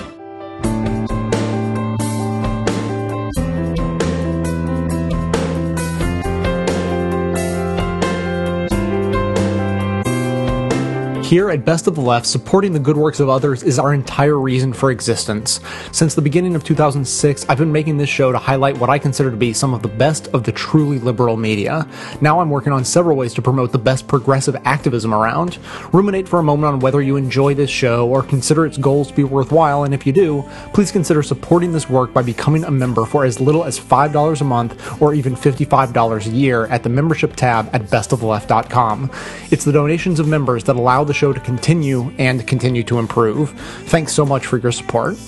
[11.29, 14.39] Here at Best of the Left, supporting the good works of others is our entire
[14.39, 15.61] reason for existence.
[15.93, 19.31] Since the beginning of 2006, I've been making this show to highlight what I consider
[19.31, 21.87] to be some of the best of the truly liberal media.
[22.23, 25.59] Now I'm working on several ways to promote the best progressive activism around.
[25.93, 29.15] Ruminate for a moment on whether you enjoy this show or consider its goals to
[29.15, 33.05] be worthwhile, and if you do, please consider supporting this work by becoming a member
[33.05, 37.37] for as little as $5 a month or even $55 a year at the membership
[37.37, 39.11] tab at bestoftheleft.com.
[39.51, 43.51] It's the donations of members that allow the show to continue and continue to improve.
[43.91, 45.19] Thanks so much for your support.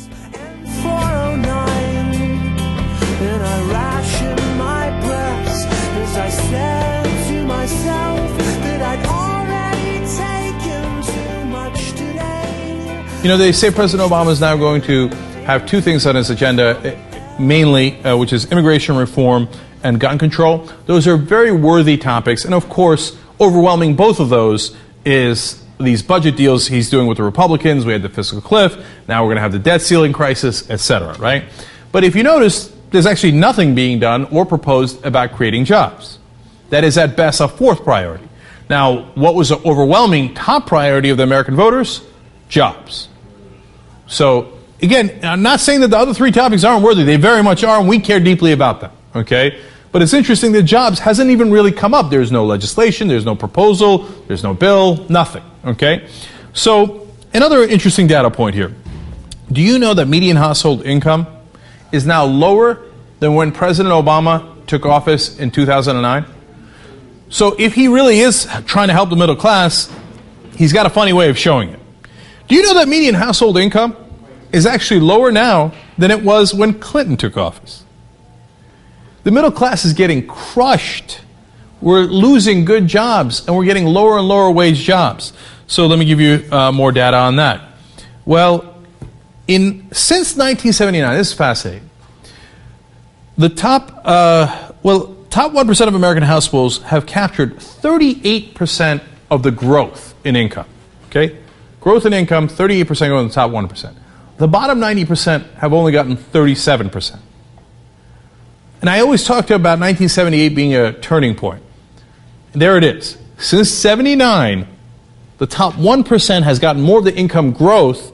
[13.23, 15.09] You know, they say President Obama is now going to
[15.45, 16.97] have two things on his agenda,
[17.39, 19.47] mainly, uh, which is immigration reform
[19.83, 20.67] and gun control.
[20.87, 24.75] Those are very worthy topics, and of course, overwhelming both of those
[25.05, 27.85] is these budget deals he's doing with the Republicans.
[27.85, 28.77] We had the fiscal cliff.
[29.09, 31.15] Now we're going to have the debt ceiling crisis, etc.
[31.19, 31.45] Right?
[31.93, 36.19] But if you notice, there's actually nothing being done or proposed about creating jobs.
[36.71, 38.29] That is at best a fourth priority.
[38.69, 42.03] Now, what was the overwhelming top priority of the American voters?
[42.49, 43.09] Jobs.
[44.07, 47.03] So, again, I'm not saying that the other three topics aren't worthy.
[47.03, 48.93] They very much are, and we care deeply about them.
[49.15, 49.61] Okay?
[49.93, 52.11] But it's interesting that jobs hasn't even really come up.
[52.11, 53.99] There's no legislation, there's no proposal,
[54.29, 55.43] there's no bill, nothing.
[55.65, 56.09] Okay?
[56.53, 58.75] So, another interesting data point here.
[59.51, 61.27] Do you know that median household income
[61.91, 62.87] is now lower
[63.19, 66.25] than when President Obama took office in 2009?
[67.29, 69.93] So, if he really is trying to help the middle class,
[70.57, 71.81] he's got a funny way of showing it.
[72.47, 73.97] Do you know that median household income
[74.53, 77.85] is actually lower now than it was when Clinton took office?
[79.23, 81.21] The middle class is getting crushed.
[81.81, 85.33] We're losing good jobs and we're getting lower and lower wage jobs.
[85.67, 87.63] So let me give you uh, more data on that.
[88.25, 88.83] Well,
[89.47, 91.89] in since 1979, this is fascinating.
[93.37, 100.15] The top, uh, well, top 1% of American households have captured 38% of the growth
[100.25, 100.67] in income.
[101.09, 101.39] Okay?
[101.81, 103.95] Growth in income, 38% going to the top 1%.
[104.37, 107.19] The bottom 90% have only gotten 37%.
[108.81, 111.63] And I always talked about 1978 being a turning point.
[112.53, 113.19] And there it is.
[113.39, 114.67] Since 79,
[115.39, 118.13] the top 1% has gotten more of the income growth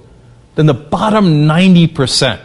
[0.54, 2.40] than the bottom 90%.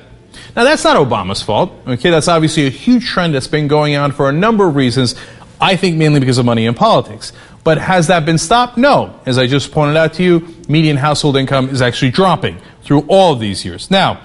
[0.55, 1.72] Now, that's not Obama's fault.
[1.88, 5.15] Okay, that's obviously a huge trend that's been going on for a number of reasons.
[5.59, 7.32] I think mainly because of money in politics.
[7.63, 8.78] But has that been stopped?
[8.78, 9.19] No.
[9.26, 13.34] As I just pointed out to you, median household income is actually dropping through all
[13.34, 13.91] of these years.
[13.91, 14.22] Now,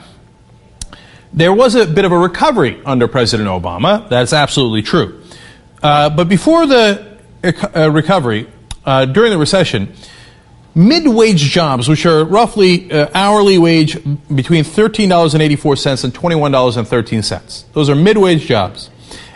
[1.37, 4.09] there was a bit of a recovery under President Obama.
[4.09, 5.22] That's absolutely true.
[5.82, 8.49] Uh, but before the uh, recovery,
[8.87, 9.93] uh, during the recession,
[10.74, 13.95] mid-wage jobs, which are roughly uh, hourly wage
[14.34, 17.64] between $13.84 and $21.13.
[17.72, 18.91] Those are mid-wage jobs.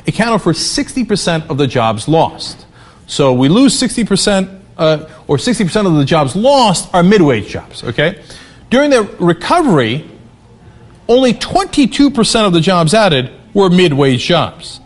[0.06, 2.66] Accounted for 60% of the jobs lost.
[3.06, 8.22] So we lose 60%, uh, or 60% of the jobs lost are mid-wage jobs, okay?
[8.70, 10.10] During the recovery,
[11.10, 14.80] only 22% of the jobs added were mid-wage jobs.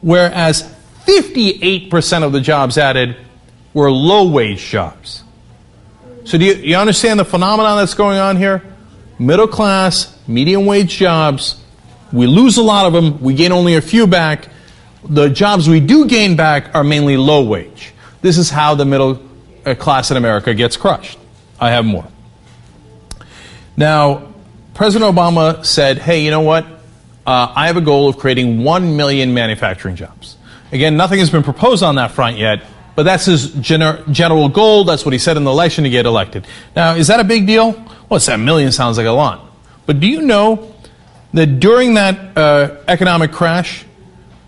[0.00, 0.74] Whereas
[1.06, 3.16] 58% of the jobs added
[3.72, 5.22] were low-wage jobs.
[6.24, 8.64] So do you, you understand the phenomenon that's going on here?
[9.20, 11.62] Middle class, medium wage jobs,
[12.12, 14.48] we lose a lot of them, we gain only a few back.
[15.04, 17.92] The jobs we do gain back are mainly low wage.
[18.22, 19.22] This is how the middle
[19.64, 21.16] uh, class in America gets crushed.
[21.60, 22.08] I have more.
[23.76, 24.27] Now,
[24.78, 26.64] President Obama said, hey, you know what?
[27.26, 30.36] Uh, I have a goal of creating 1 million manufacturing jobs.
[30.70, 32.62] Again, nothing has been proposed on that front yet,
[32.94, 34.84] but that's his gener- general goal.
[34.84, 36.46] That's what he said in the election to get elected.
[36.76, 37.72] Now, is that a big deal?
[38.06, 38.36] What's that?
[38.36, 39.50] Million sounds like a lot.
[39.84, 40.72] But do you know
[41.34, 43.84] that during that uh, economic crash,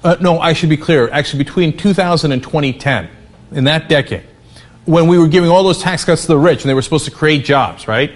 [0.04, 3.10] uh, no, I should be clear, actually between 2000 and 2010,
[3.50, 4.26] in that decade,
[4.84, 7.06] when we were giving all those tax cuts to the rich and they were supposed
[7.06, 8.12] to create jobs, right?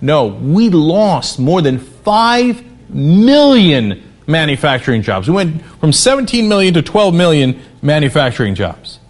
[0.00, 5.28] No, we lost more than 5 million manufacturing jobs.
[5.28, 9.00] We went from 17 million to 12 million manufacturing jobs.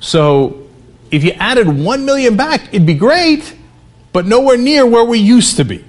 [0.00, 0.68] So
[1.10, 3.56] if you added 1 million back, it'd be great,
[4.12, 5.84] but nowhere near where we used to be.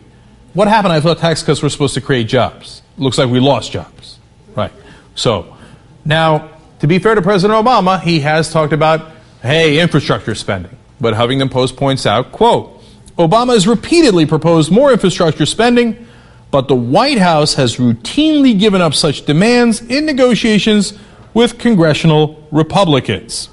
[0.54, 0.94] What happened?
[0.94, 2.84] I thought tax cuts were supposed to create jobs.
[2.98, 4.20] Looks like we lost jobs.
[4.56, 4.72] Right.
[5.16, 5.58] So
[6.06, 9.12] now, to be fair to President Obama, he has talked about,
[9.42, 10.78] hey, infrastructure spending.
[11.02, 12.83] But Huffington Post points out, quote,
[13.18, 16.08] Obama has repeatedly proposed more infrastructure spending,
[16.52, 20.98] but the White House has routinely given up such demands in negotiations
[21.34, 23.50] with congressional Republicans.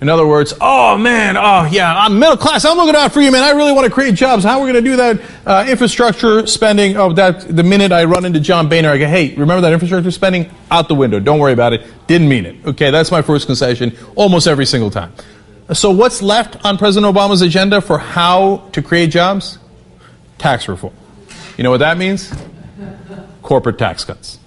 [0.00, 2.66] In other words, oh man, oh yeah, I'm middle class.
[2.66, 3.42] I'm looking out for you, man.
[3.42, 4.44] I really want to create jobs.
[4.44, 6.98] How are we going to do that uh, infrastructure spending?
[6.98, 10.10] Oh, that the minute I run into John Boehner, I go, hey, remember that infrastructure
[10.10, 10.50] spending?
[10.70, 11.20] Out the window.
[11.20, 11.86] Don't worry about it.
[12.06, 12.56] Didn't mean it.
[12.66, 15.12] Okay, that's my first concession almost every single time.
[15.72, 19.58] So what's left on President Obama's agenda for how to create jobs?
[20.36, 20.92] Tax reform.
[21.56, 22.32] You know what that means?
[23.42, 24.38] Corporate tax cuts.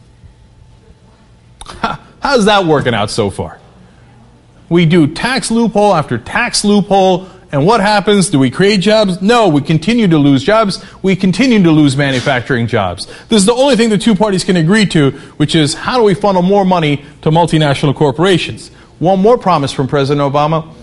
[2.20, 3.59] How's that working out so far?
[4.70, 8.30] We do tax loophole after tax loophole, and what happens?
[8.30, 9.22] Do we create jobs?
[9.22, 10.86] No, we continue to lose jobs.
[11.01, 13.05] We continue to lose manufacturing jobs.
[13.30, 16.03] This is the only thing the two parties can agree to, which is how do
[16.03, 18.70] we funnel more money to multinational corporations?
[18.99, 20.74] One more promise from President Obama.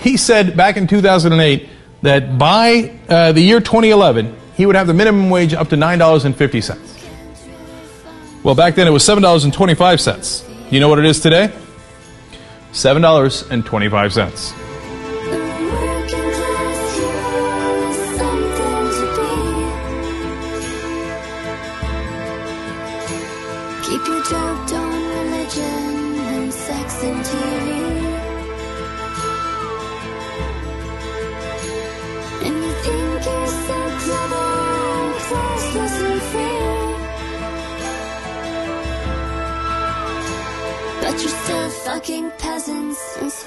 [0.00, 1.68] He said back in 2008
[2.02, 7.00] that by uh, the year 2011, he would have the minimum wage up to $9.50.
[8.42, 10.72] Well, back then it was $7.25.
[10.72, 11.52] You know what it is today?
[12.72, 14.59] $7.25.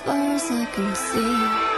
[0.06, 1.74] far as I can see.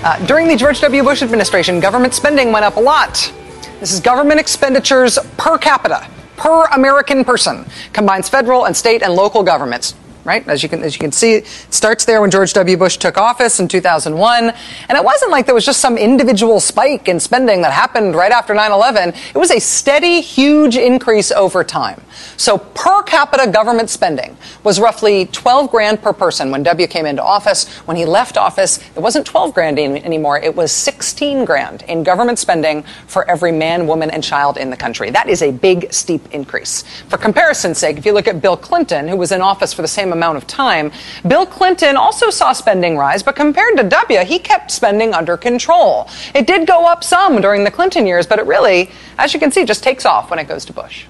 [0.00, 1.02] Uh, during the George W.
[1.04, 3.32] Bush administration, government spending went up a lot.
[3.78, 9.44] This is government expenditures per capita, per American person, combines federal and state and local
[9.44, 9.94] governments.
[10.28, 12.76] Right, as you can as you can see, it starts there when George W.
[12.76, 14.52] Bush took office in 2001,
[14.90, 18.30] and it wasn't like there was just some individual spike in spending that happened right
[18.30, 19.14] after 9/11.
[19.34, 22.02] It was a steady, huge increase over time.
[22.36, 27.22] So per capita government spending was roughly 12 grand per person when W came into
[27.22, 27.66] office.
[27.86, 30.38] When he left office, it wasn't 12 grand any- anymore.
[30.38, 34.76] It was 16 grand in government spending for every man, woman, and child in the
[34.76, 35.08] country.
[35.08, 36.84] That is a big, steep increase.
[37.08, 39.88] For comparison's sake, if you look at Bill Clinton, who was in office for the
[39.88, 40.92] same amount of time,
[41.26, 46.08] Bill Clinton also saw spending rise, but compared to W, he kept spending under control.
[46.34, 49.50] It did go up some during the Clinton years, but it really, as you can
[49.50, 51.06] see, just takes off when it goes to Bush.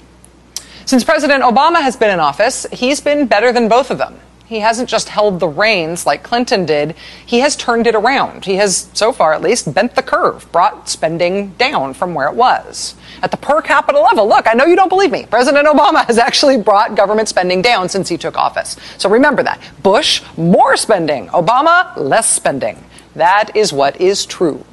[0.85, 4.19] Since President Obama has been in office, he's been better than both of them.
[4.49, 6.95] He hasn't just held the reins like Clinton did,
[7.27, 8.47] he has turned it around.
[8.47, 12.35] He has, so far at least, bent the curve, brought spending down from where it
[12.35, 12.95] was.
[13.23, 15.27] At the per capita level, look, I know you don't believe me.
[15.27, 18.79] President Obama has actually brought government spending down since he took office.
[18.97, 19.61] So remember that.
[19.83, 21.27] Bush, more spending.
[21.29, 22.83] Obama, less spending.
[23.17, 24.65] That is what is true.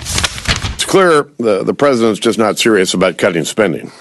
[0.00, 3.92] It's clear the, the president's just not serious about cutting spending.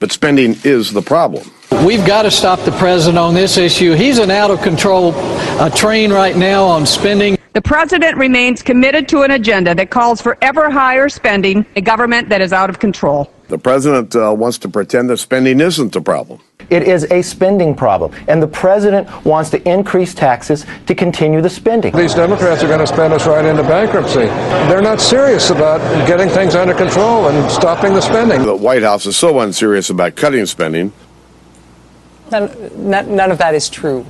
[0.00, 1.50] But spending is the problem.
[1.84, 3.94] We've got to stop the president on this issue.
[3.94, 7.37] He's an out of control uh, train right now on spending.
[7.58, 12.28] The president remains committed to an agenda that calls for ever higher spending, a government
[12.28, 13.32] that is out of control.
[13.48, 16.40] The president uh, wants to pretend that spending isn't the problem.
[16.70, 21.50] It is a spending problem, and the president wants to increase taxes to continue the
[21.50, 21.96] spending.
[21.96, 24.26] These Democrats are going to spend us right into bankruptcy.
[24.70, 28.44] They're not serious about getting things under control and stopping the spending.
[28.44, 30.92] The White House is so unserious about cutting spending.
[32.30, 34.06] None, none, none of that is true.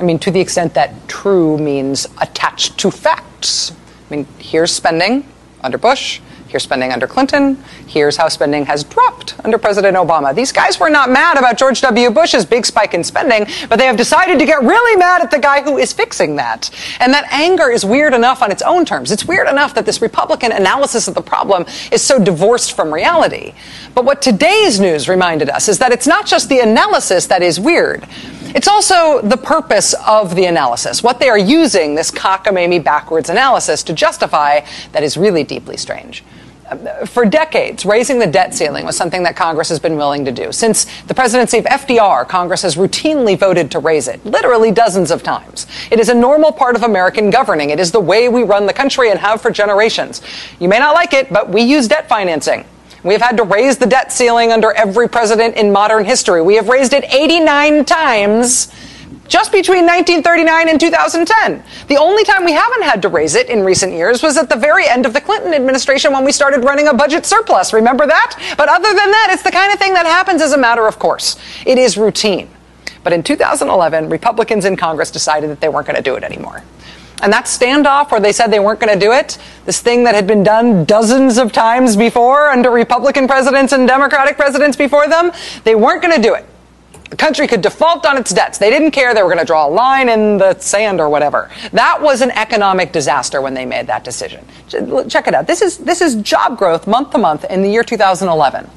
[0.00, 3.72] I mean, to the extent that true means attached to facts.
[4.10, 5.26] I mean, here's spending
[5.62, 6.20] under Bush.
[6.52, 7.56] Here's spending under Clinton.
[7.86, 10.34] Here's how spending has dropped under President Obama.
[10.34, 12.10] These guys were not mad about George W.
[12.10, 15.38] Bush's big spike in spending, but they have decided to get really mad at the
[15.38, 16.68] guy who is fixing that.
[17.00, 19.10] And that anger is weird enough on its own terms.
[19.10, 23.54] It's weird enough that this Republican analysis of the problem is so divorced from reality.
[23.94, 27.58] But what today's news reminded us is that it's not just the analysis that is
[27.58, 28.06] weird.
[28.54, 33.82] It's also the purpose of the analysis, what they are using this cockamamie backwards analysis
[33.84, 34.60] to justify
[34.92, 36.22] that is really deeply strange.
[36.68, 40.32] Um, for decades, raising the debt ceiling was something that Congress has been willing to
[40.32, 40.52] do.
[40.52, 45.22] Since the presidency of FDR, Congress has routinely voted to raise it, literally dozens of
[45.22, 45.66] times.
[45.90, 47.70] It is a normal part of American governing.
[47.70, 50.22] It is the way we run the country and have for generations.
[50.60, 52.64] You may not like it, but we use debt financing.
[53.04, 56.40] We have had to raise the debt ceiling under every president in modern history.
[56.40, 58.72] We have raised it 89 times
[59.26, 61.64] just between 1939 and 2010.
[61.88, 64.56] The only time we haven't had to raise it in recent years was at the
[64.56, 67.72] very end of the Clinton administration when we started running a budget surplus.
[67.72, 68.36] Remember that?
[68.56, 70.98] But other than that, it's the kind of thing that happens as a matter of
[70.98, 71.36] course.
[71.66, 72.50] It is routine.
[73.02, 76.62] But in 2011, Republicans in Congress decided that they weren't going to do it anymore.
[77.22, 80.14] And that standoff where they said they weren't going to do it, this thing that
[80.14, 85.30] had been done dozens of times before under Republican presidents and Democratic presidents before them,
[85.62, 86.44] they weren't going to do it.
[87.10, 88.56] The country could default on its debts.
[88.56, 89.14] They didn't care.
[89.14, 91.50] They were going to draw a line in the sand or whatever.
[91.72, 94.46] That was an economic disaster when they made that decision.
[94.68, 95.46] Check it out.
[95.46, 98.68] This is, this is job growth month to month in the year 2011.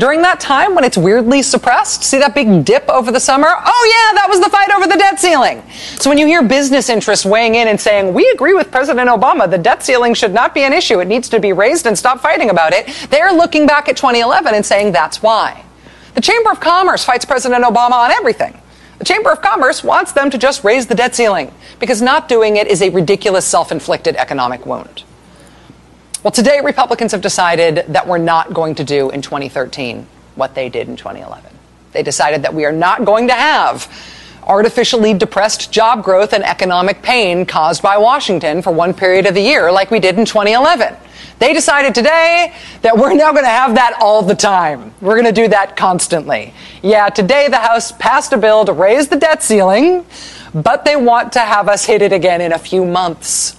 [0.00, 3.48] During that time when it's weirdly suppressed, see that big dip over the summer?
[3.48, 5.62] Oh, yeah, that was the fight over the debt ceiling.
[5.98, 9.50] So when you hear business interests weighing in and saying, we agree with President Obama,
[9.50, 12.20] the debt ceiling should not be an issue, it needs to be raised and stop
[12.20, 15.62] fighting about it, they're looking back at 2011 and saying that's why.
[16.14, 18.58] The Chamber of Commerce fights President Obama on everything.
[19.00, 22.56] The Chamber of Commerce wants them to just raise the debt ceiling because not doing
[22.56, 25.04] it is a ridiculous self inflicted economic wound.
[26.22, 30.68] Well, today Republicans have decided that we're not going to do in 2013 what they
[30.68, 31.50] did in 2011.
[31.92, 33.90] They decided that we are not going to have
[34.46, 39.40] artificially depressed job growth and economic pain caused by Washington for one period of the
[39.40, 40.94] year like we did in 2011.
[41.38, 42.52] They decided today
[42.82, 44.92] that we're now going to have that all the time.
[45.00, 46.52] We're going to do that constantly.
[46.82, 50.04] Yeah, today the House passed a bill to raise the debt ceiling,
[50.52, 53.56] but they want to have us hit it again in a few months.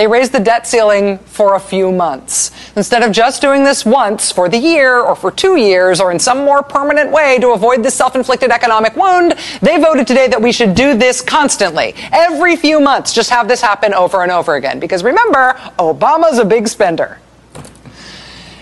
[0.00, 2.52] They raised the debt ceiling for a few months.
[2.74, 6.18] Instead of just doing this once for the year or for two years or in
[6.18, 10.40] some more permanent way to avoid this self inflicted economic wound, they voted today that
[10.40, 11.92] we should do this constantly.
[12.12, 14.80] Every few months, just have this happen over and over again.
[14.80, 17.18] Because remember, Obama's a big spender.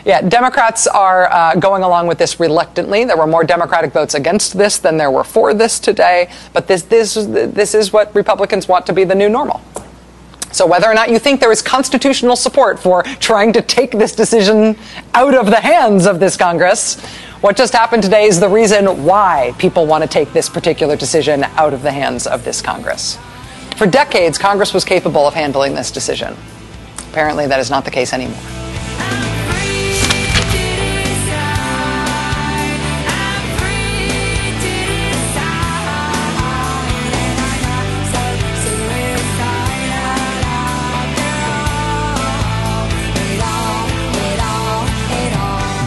[0.04, 3.04] Yeah, Democrats are uh, going along with this reluctantly.
[3.04, 6.32] There were more Democratic votes against this than there were for this today.
[6.52, 9.62] But this, this, this is what Republicans want to be the new normal.
[10.52, 14.14] So whether or not you think there is constitutional support for trying to take this
[14.14, 14.76] decision
[15.14, 17.00] out of the hands of this Congress,
[17.40, 21.44] what just happened today is the reason why people want to take this particular decision
[21.44, 23.18] out of the hands of this Congress.
[23.76, 26.36] For decades, Congress was capable of handling this decision.
[27.10, 28.67] Apparently, that is not the case anymore.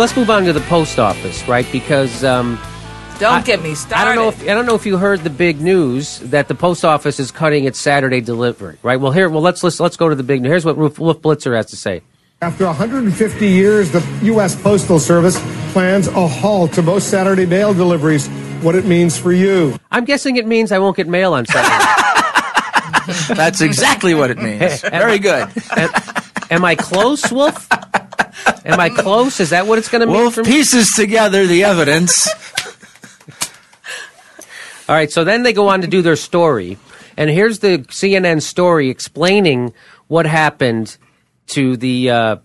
[0.00, 1.70] Let's move on to the post office, right?
[1.70, 2.58] Because um,
[3.18, 4.00] Don't I- get me started.
[4.00, 6.54] I don't know if I don't know if you heard the big news that the
[6.54, 8.98] post office is cutting its Saturday delivery, right?
[8.98, 10.52] Well, here, well, let's let's, let's go to the big news.
[10.52, 12.00] Here's what Wolf Wolf Blitzer has to say.
[12.40, 14.58] After 150 years, the U.S.
[14.62, 15.38] Postal Service
[15.72, 18.26] plans a halt to most Saturday mail deliveries.
[18.62, 19.76] What it means for you.
[19.90, 21.84] I'm guessing it means I won't get mail on Saturday.
[23.34, 24.80] That's exactly what it means.
[24.80, 25.46] Very good.
[25.76, 25.90] Am,
[26.50, 27.68] am I close, Wolf?
[28.72, 29.40] Am I close?
[29.40, 30.50] Is that what it's going to mean Wolf for me?
[30.50, 32.28] pieces together the evidence.
[34.88, 36.76] All right, so then they go on to do their story.
[37.16, 39.72] And here's the CNN story explaining
[40.08, 40.96] what happened
[41.48, 42.36] to the, uh,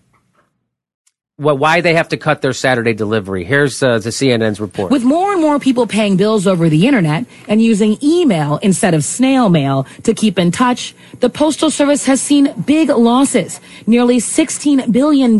[1.36, 3.44] what, why they have to cut their Saturday delivery.
[3.44, 4.90] Here's uh, the CNN's report.
[4.90, 9.04] With more and more people paying bills over the internet and using email instead of
[9.04, 14.90] snail mail to keep in touch, the Postal Service has seen big losses, nearly $16
[14.90, 15.32] billion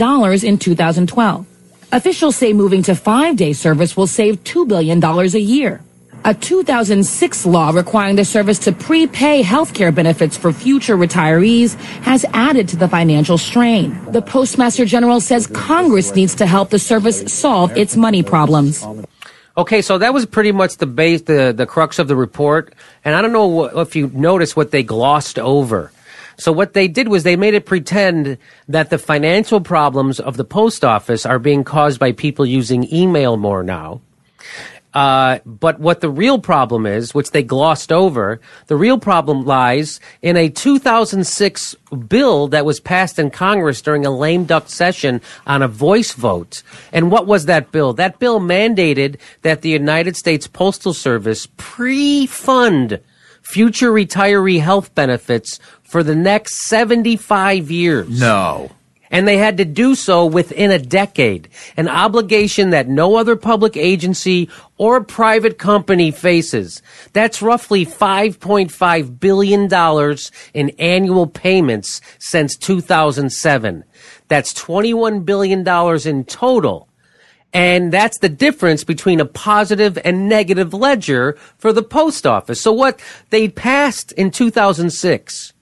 [0.45, 1.47] in 2012.
[1.93, 5.81] Officials say moving to five-day service will save $2 billion a year.
[6.27, 12.25] A 2006 law requiring the service to prepay health care benefits for future retirees has
[12.33, 13.97] added to the financial strain.
[14.11, 18.85] The Postmaster General says Congress needs to help the service solve its money problems.
[19.57, 22.75] Okay, so that was pretty much the base, the, the crux of the report.
[23.05, 25.93] And I don't know if you noticed what they glossed over.
[26.39, 30.45] So what they did was they made it pretend that the financial problems of the
[30.45, 34.01] post office are being caused by people using email more now.
[34.97, 40.01] Uh, but what the real problem is, which they glossed over, the real problem lies
[40.23, 41.75] in a 2006
[42.09, 46.63] bill that was passed in Congress during a lame duck session on a voice vote.
[46.95, 47.93] And what was that bill?
[47.93, 52.99] That bill mandated that the United States Postal Service pre-fund
[53.43, 58.19] future retiree health benefits for the next 75 years.
[58.19, 58.71] No.
[59.17, 61.49] And they had to do so within a decade,
[61.79, 66.83] an obligation that no other public agency or private company faces.
[67.15, 70.19] That's roughly $5.5 billion
[70.53, 73.85] in annual payments since 2007.
[74.29, 75.67] That's $21 billion
[76.07, 76.91] in total.
[77.55, 82.61] And that's the difference between a positive and negative ledger for the post office.
[82.61, 83.01] So what
[83.31, 85.55] they passed in 2006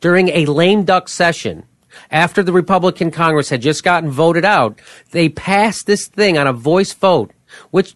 [0.00, 1.64] during a lame duck session
[2.10, 4.80] after the Republican Congress had just gotten voted out,
[5.10, 7.32] they passed this thing on a voice vote,
[7.70, 7.94] which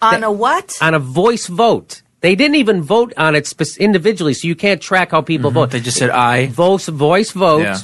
[0.00, 0.72] On a what?
[0.80, 2.02] on a voice vote.
[2.20, 5.58] They didn't even vote on it spec- individually, so you can't track how people mm-hmm.
[5.60, 5.70] vote.
[5.70, 6.46] They just said aye.
[6.46, 7.62] Voice, voice vote.
[7.62, 7.78] Yeah.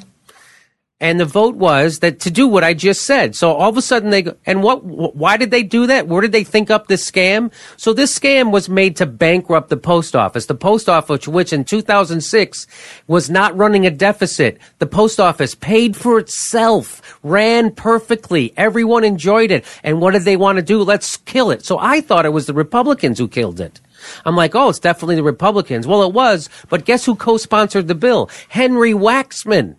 [1.00, 3.34] And the vote was that to do what I just said.
[3.34, 6.06] So all of a sudden they go, and what, why did they do that?
[6.06, 7.52] Where did they think up this scam?
[7.76, 10.46] So this scam was made to bankrupt the post office.
[10.46, 12.66] The post office, which in 2006
[13.08, 14.58] was not running a deficit.
[14.78, 18.54] The post office paid for itself, ran perfectly.
[18.56, 19.64] Everyone enjoyed it.
[19.82, 20.80] And what did they want to do?
[20.80, 21.64] Let's kill it.
[21.64, 23.80] So I thought it was the Republicans who killed it.
[24.24, 25.88] I'm like, oh, it's definitely the Republicans.
[25.88, 28.30] Well, it was, but guess who co-sponsored the bill?
[28.48, 29.76] Henry Waxman.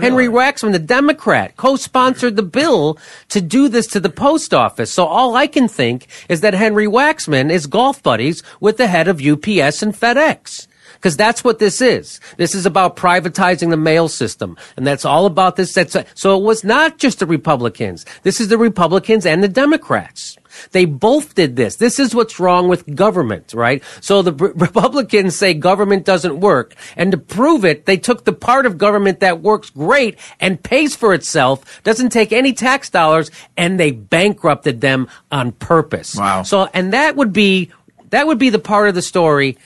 [0.00, 4.90] Henry Waxman, the Democrat, co-sponsored the bill to do this to the post office.
[4.90, 9.08] So all I can think is that Henry Waxman is golf buddies with the head
[9.08, 10.66] of UPS and FedEx.
[10.94, 12.18] Because that's what this is.
[12.38, 14.56] This is about privatizing the mail system.
[14.76, 15.74] And that's all about this.
[15.74, 18.06] That's, so it was not just the Republicans.
[18.22, 20.38] This is the Republicans and the Democrats.
[20.72, 21.76] They both did this.
[21.76, 23.82] This is what's wrong with government, right?
[24.00, 26.74] So the Re- Republicans say government doesn't work.
[26.96, 30.94] And to prove it, they took the part of government that works great and pays
[30.96, 36.16] for itself, doesn't take any tax dollars, and they bankrupted them on purpose.
[36.16, 36.42] Wow.
[36.42, 37.70] So, and that would be,
[38.10, 39.58] that would be the part of the story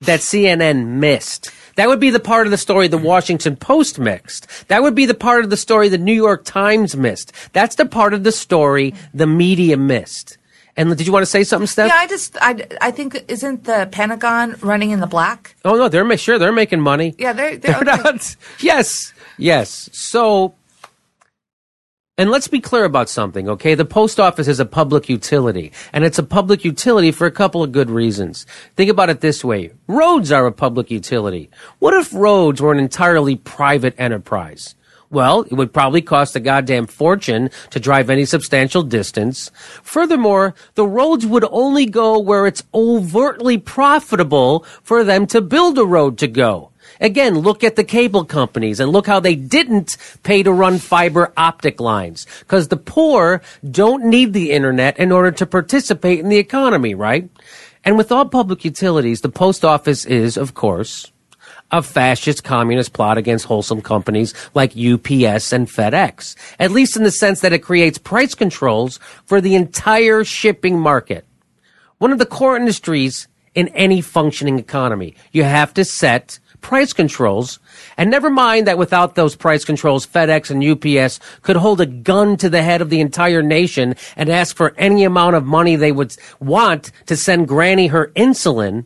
[0.00, 1.50] that CNN missed.
[1.78, 4.48] That would be the part of the story the Washington Post missed.
[4.66, 7.32] That would be the part of the story the New York Times missed.
[7.52, 10.38] That's the part of the story the media missed.
[10.76, 11.86] And did you want to say something, Steph?
[11.86, 15.54] Yeah, I just, I, I think, isn't the Pentagon running in the black?
[15.64, 17.14] Oh no, they're sure they're making money.
[17.16, 18.02] Yeah, they're, they're, They're okay.
[18.02, 18.36] not.
[18.58, 19.88] Yes, yes.
[19.92, 20.56] So,
[22.18, 23.74] and let's be clear about something, okay?
[23.74, 27.62] The post office is a public utility, and it's a public utility for a couple
[27.62, 28.44] of good reasons.
[28.74, 29.70] Think about it this way.
[29.86, 31.48] Roads are a public utility.
[31.78, 34.74] What if roads were an entirely private enterprise?
[35.10, 39.50] Well, it would probably cost a goddamn fortune to drive any substantial distance.
[39.82, 45.86] Furthermore, the roads would only go where it's overtly profitable for them to build a
[45.86, 46.72] road to go.
[47.00, 51.32] Again, look at the cable companies and look how they didn't pay to run fiber
[51.36, 52.26] optic lines.
[52.46, 57.28] Cause the poor don't need the internet in order to participate in the economy, right?
[57.84, 61.12] And with all public utilities, the post office is, of course,
[61.70, 67.10] a fascist communist plot against wholesome companies like UPS and FedEx, at least in the
[67.10, 71.26] sense that it creates price controls for the entire shipping market.
[71.98, 75.14] One of the core industries in any functioning economy.
[75.32, 77.58] You have to set price controls.
[77.96, 82.36] And never mind that without those price controls, FedEx and UPS could hold a gun
[82.38, 85.92] to the head of the entire nation and ask for any amount of money they
[85.92, 88.84] would want to send Granny her insulin.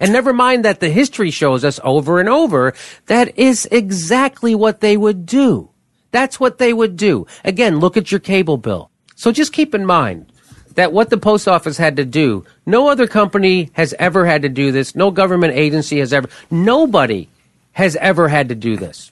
[0.00, 2.74] And never mind that the history shows us over and over
[3.06, 5.70] that is exactly what they would do.
[6.10, 7.26] That's what they would do.
[7.44, 8.90] Again, look at your cable bill.
[9.14, 10.32] So just keep in mind
[10.74, 14.48] that what the post office had to do, no other company has ever had to
[14.48, 14.94] do this.
[14.94, 17.28] No government agency has ever, nobody
[17.72, 19.11] has ever had to do this.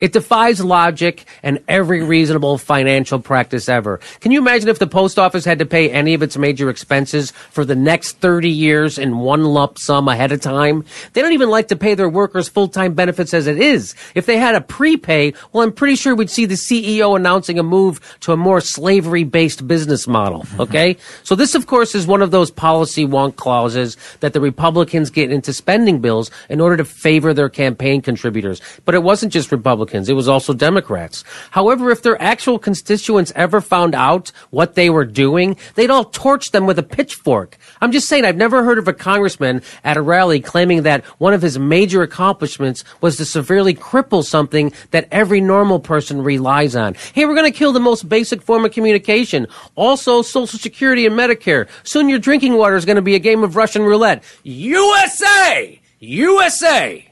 [0.00, 3.98] It defies logic and every reasonable financial practice ever.
[4.20, 7.32] Can you imagine if the post office had to pay any of its major expenses
[7.32, 10.84] for the next 30 years in one lump sum ahead of time?
[11.14, 13.96] They don't even like to pay their workers full-time benefits as it is.
[14.14, 17.64] If they had a prepay, well, I'm pretty sure we'd see the CEO announcing a
[17.64, 20.46] move to a more slavery-based business model.
[20.68, 20.96] Okay?
[21.22, 25.32] so this, of course, is one of those policy wonk clauses that the Republicans get
[25.32, 28.60] into spending bills in order to favor their campaign contributors.
[28.84, 29.87] But it wasn't just Republicans.
[29.94, 31.24] It was also Democrats.
[31.50, 36.50] However, if their actual constituents ever found out what they were doing, they'd all torch
[36.50, 37.56] them with a pitchfork.
[37.80, 41.34] I'm just saying, I've never heard of a congressman at a rally claiming that one
[41.34, 46.94] of his major accomplishments was to severely cripple something that every normal person relies on.
[47.14, 49.46] Hey, we're going to kill the most basic form of communication.
[49.74, 51.68] Also, Social Security and Medicare.
[51.82, 54.22] Soon your drinking water is going to be a game of Russian roulette.
[54.44, 55.80] USA!
[56.00, 57.07] USA!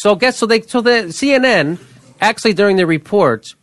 [0.00, 1.78] So guess so they so the CNN
[2.22, 3.54] actually during the report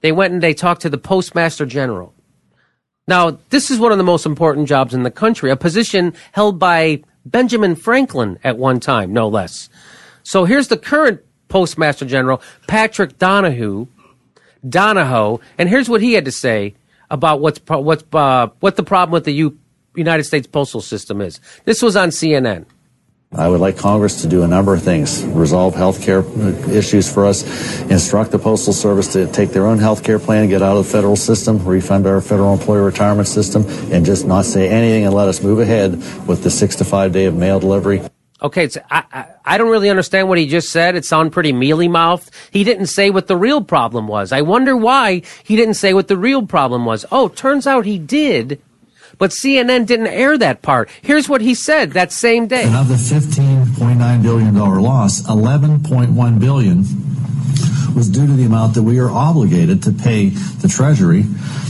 [0.00, 2.14] they went and they talked to the postmaster general.
[3.06, 6.58] Now this is one of the most important jobs in the country, a position held
[6.58, 9.68] by Benjamin Franklin at one time, no less.
[10.22, 13.86] So here's the current postmaster general, Patrick Donahue,
[14.66, 16.74] Donahoe, and here's what he had to say
[17.10, 19.58] about what's what's uh, what the problem with the U-
[19.94, 21.38] United States postal system is.
[21.66, 22.64] This was on CNN.
[23.34, 25.24] I would like Congress to do a number of things.
[25.24, 26.22] Resolve health care
[26.70, 30.60] issues for us, instruct the Postal Service to take their own health care plan, get
[30.60, 34.68] out of the federal system, refund our federal employee retirement system, and just not say
[34.68, 35.92] anything and let us move ahead
[36.26, 38.02] with the six to five day of mail delivery.
[38.42, 40.96] Okay, it's, I, I, I don't really understand what he just said.
[40.96, 42.30] It sounded pretty mealy mouthed.
[42.50, 44.32] He didn't say what the real problem was.
[44.32, 47.06] I wonder why he didn't say what the real problem was.
[47.12, 48.60] Oh, turns out he did,
[49.22, 50.90] but CNN didn't air that part.
[51.00, 52.64] Here's what he said that same day.
[52.64, 56.78] And of the $15.9 billion loss, 11.1 billion
[57.94, 61.22] was due to the amount that we are obligated to pay the Treasury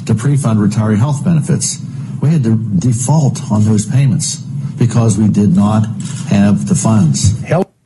[0.07, 1.76] to pre-fund retiree health benefits.
[2.22, 4.36] We had to default on those payments
[4.78, 5.84] because we did not
[6.30, 7.34] have the funds.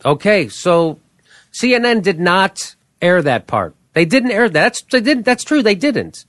[0.05, 1.01] Okay, so
[1.53, 3.75] CNN did not air that part.
[3.95, 4.53] They didn't air that.
[4.53, 5.25] That's they did.
[5.25, 5.65] That's true.
[5.65, 6.25] They didn't.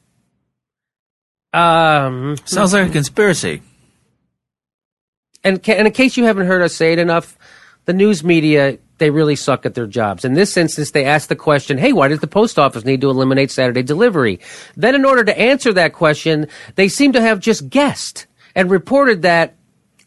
[1.57, 3.61] Um, Sounds like a conspiracy.
[5.43, 7.37] And, ca- and in case you haven't heard us say it enough,
[7.85, 10.25] the news media they really suck at their jobs.
[10.25, 13.09] In this instance, they asked the question, "Hey, why does the post office need to
[13.09, 14.39] eliminate Saturday delivery?"
[14.75, 19.21] Then, in order to answer that question, they seem to have just guessed and reported
[19.21, 19.53] that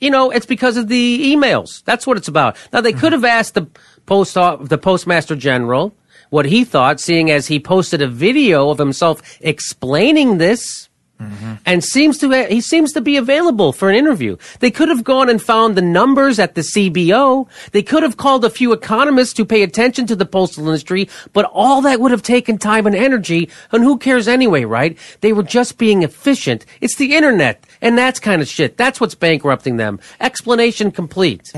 [0.00, 1.84] you know, it's because of the emails.
[1.84, 2.56] That's what it's about.
[2.72, 3.68] Now they could have asked the
[4.06, 5.94] post the postmaster general
[6.30, 10.88] what he thought, seeing as he posted a video of himself explaining this.
[11.20, 11.54] Mm-hmm.
[11.66, 14.36] And seems to he seems to be available for an interview.
[14.60, 17.46] They could have gone and found the numbers at the CBO.
[17.72, 21.44] They could have called a few economists to pay attention to the postal industry, but
[21.52, 23.50] all that would have taken time and energy.
[23.70, 24.96] And who cares anyway, right?
[25.20, 26.64] They were just being efficient.
[26.80, 28.76] It's the internet, and that's kind of shit.
[28.76, 30.00] That's what's bankrupting them.
[30.20, 31.50] Explanation complete.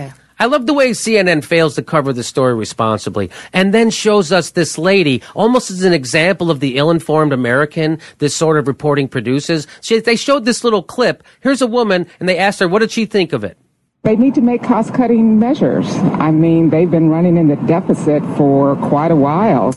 [0.43, 4.51] I love the way CNN fails to cover the story responsibly and then shows us
[4.51, 9.68] this lady almost as an example of the ill-informed American this sort of reporting produces.
[9.82, 11.22] She, they showed this little clip.
[11.43, 13.57] Here's a woman and they asked her, what did she think of it?
[14.03, 15.86] They need to make cost cutting measures.
[16.18, 19.76] I mean, they've been running in the deficit for quite a while.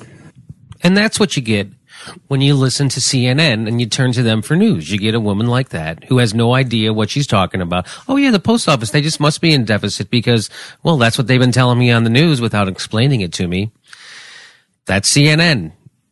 [0.81, 1.67] And that's what you get
[2.27, 4.91] when you listen to CNN and you turn to them for news.
[4.91, 7.87] You get a woman like that who has no idea what she's talking about.
[8.07, 10.49] Oh yeah, the post office, they just must be in deficit because,
[10.83, 13.71] well, that's what they've been telling me on the news without explaining it to me.
[14.85, 15.71] That's CNN.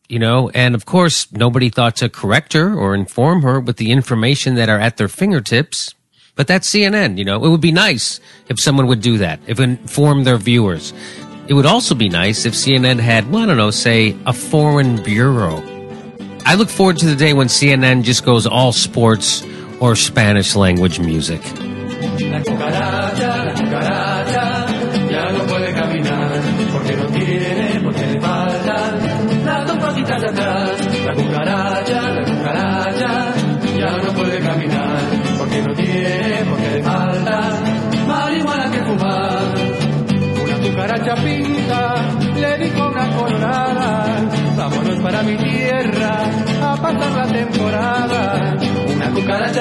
[0.09, 3.91] you know, and of course, nobody thought to correct her or inform her with the
[3.91, 5.95] information that are at their fingertips.
[6.35, 7.43] But that's CNN, you know.
[7.43, 10.93] It would be nice if someone would do that, if inform their viewers.
[11.47, 15.01] It would also be nice if CNN had, well, I don't know, say a foreign
[15.03, 15.61] bureau.
[16.45, 19.43] I look forward to the day when CNN just goes all sports
[19.79, 21.41] or Spanish language music.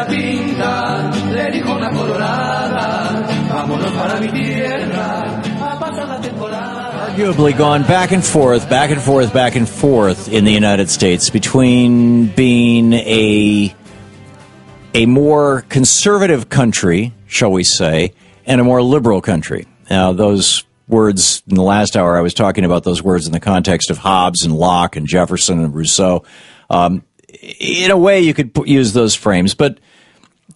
[0.09, 5.43] Pinta le dijo una colorada, vámonos para mi tierra
[7.13, 11.29] arguably gone back and forth, back and forth, back and forth in the United States
[11.29, 13.75] between being a
[14.95, 18.15] a more conservative country, shall we say,
[18.47, 19.67] and a more liberal country.
[19.91, 23.41] Now, those words in the last hour, I was talking about those words in the
[23.41, 26.25] context of Hobbes and Locke and Jefferson and Rousseau.
[26.71, 27.05] Um,
[27.41, 29.79] in a way, you could use those frames, but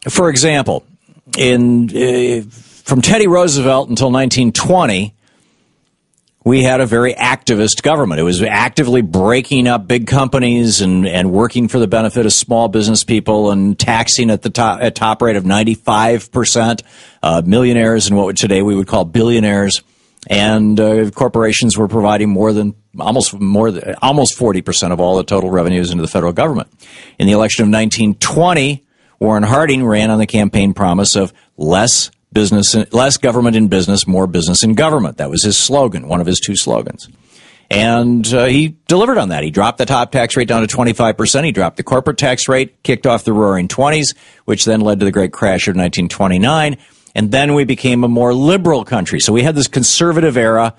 [0.09, 0.85] for example,
[1.37, 2.43] in uh,
[2.85, 5.17] from Teddy Roosevelt until 1920
[6.47, 8.21] we had a very activist government.
[8.21, 12.69] It was actively breaking up big companies and, and working for the benefit of small
[12.69, 16.83] business people and taxing at the top, at top rate of 95%,
[17.25, 19.83] uh, millionaires and what today we would call billionaires.
[20.31, 25.25] And uh, corporations were providing more than almost more than, almost 40% of all the
[25.25, 26.69] total revenues into the federal government.
[27.19, 28.85] In the election of 1920,
[29.19, 34.27] Warren Harding ran on the campaign promise of less business, less government in business, more
[34.27, 35.17] business in government.
[35.19, 37.09] That was his slogan, one of his two slogans.
[37.71, 39.43] And uh, he delivered on that.
[39.43, 41.45] He dropped the top tax rate down to 25%.
[41.45, 45.05] He dropped the corporate tax rate, kicked off the roaring 20s, which then led to
[45.05, 46.77] the great crash of 1929.
[47.15, 49.19] And then we became a more liberal country.
[49.19, 50.75] So we had this conservative era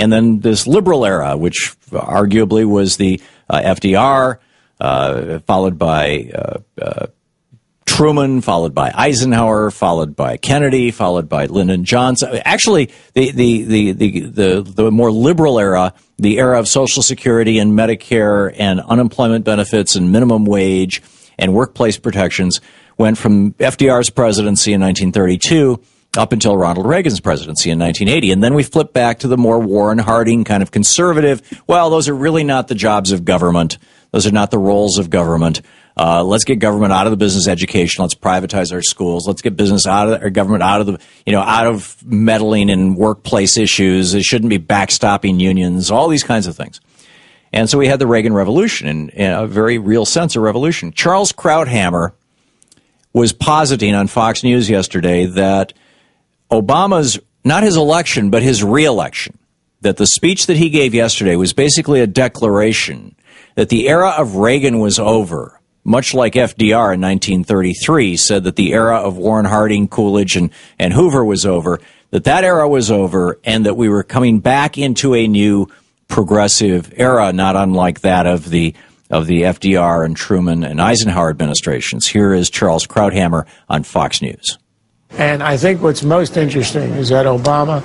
[0.00, 4.38] and then this liberal era, which arguably was the uh, FDR,
[4.80, 7.06] uh, followed by uh, uh,
[7.86, 12.40] Truman, followed by Eisenhower, followed by Kennedy, followed by Lyndon Johnson.
[12.44, 17.58] Actually, the, the, the, the, the, the more liberal era, the era of Social Security
[17.58, 21.02] and Medicare and unemployment benefits and minimum wage
[21.38, 22.60] and workplace protections
[22.96, 25.82] went from FDR's presidency in 1932
[26.16, 28.32] up until Ronald Reagan's presidency in 1980.
[28.32, 31.42] And then we flip back to the more Warren Harding kind of conservative.
[31.66, 33.78] Well, those are really not the jobs of government.
[34.10, 35.62] Those are not the roles of government.
[35.96, 38.02] Uh, let's get government out of the business education.
[38.02, 39.26] Let's privatize our schools.
[39.28, 42.70] Let's get business out of our government out of the you know out of meddling
[42.70, 44.14] in workplace issues.
[44.14, 45.90] It shouldn't be backstopping unions.
[45.90, 46.80] All these kinds of things.
[47.52, 50.92] And so we had the Reagan Revolution, in, in a very real sense, a revolution.
[50.92, 52.12] Charles Krauthammer
[53.12, 55.72] was positing on Fox News yesterday that
[56.50, 59.38] Obama's not his election, but his reelection,
[59.80, 63.14] that the speech that he gave yesterday was basically a declaration
[63.54, 68.72] that the era of Reagan was over much like FDR in 1933 said that the
[68.72, 71.80] era of Warren Harding, Coolidge, and, and Hoover was over,
[72.10, 75.68] that that era was over and that we were coming back into a new
[76.08, 78.74] progressive era, not unlike that of the
[79.10, 82.06] of the FDR and Truman and Eisenhower administrations.
[82.06, 84.56] Here is Charles Krauthammer on Fox News.
[85.18, 87.82] And I think what's most interesting is that Obama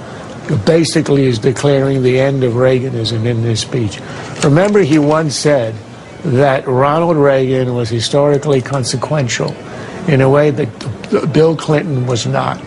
[0.65, 3.99] basically is declaring the end of Reaganism in this speech.
[4.43, 5.75] Remember, he once said
[6.23, 9.55] that Ronald Reagan was historically consequential
[10.07, 12.59] in a way that Bill Clinton was not.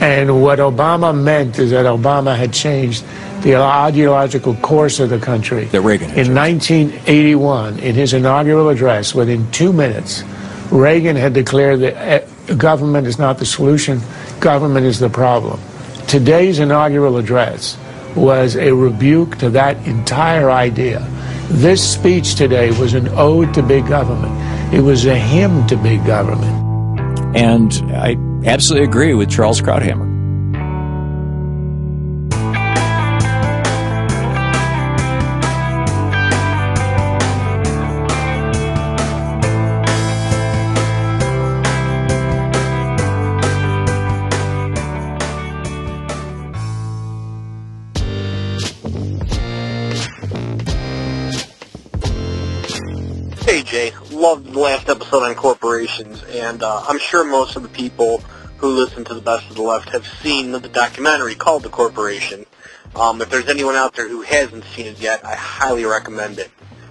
[0.00, 3.04] And what Obama meant is that Obama had changed
[3.42, 5.64] the ideological course of the country.
[5.66, 6.10] That Reagan.
[6.10, 10.22] In 1981, in his inaugural address, within two minutes,
[10.70, 14.00] Reagan had declared that eh, government is not the solution,
[14.40, 15.60] government is the problem.
[16.06, 17.78] Today's inaugural address
[18.16, 21.00] was a rebuke to that entire idea.
[21.48, 24.34] This speech today was an ode to big government.
[24.74, 27.36] It was a hymn to big government.
[27.36, 30.09] And I absolutely agree with Charles Krauthammer.
[55.98, 58.18] And uh, I'm sure most of the people
[58.58, 62.46] who listen to the Best of the Left have seen the documentary called The Corporation.
[62.94, 66.50] Um, if there's anyone out there who hasn't seen it yet, I highly recommend it.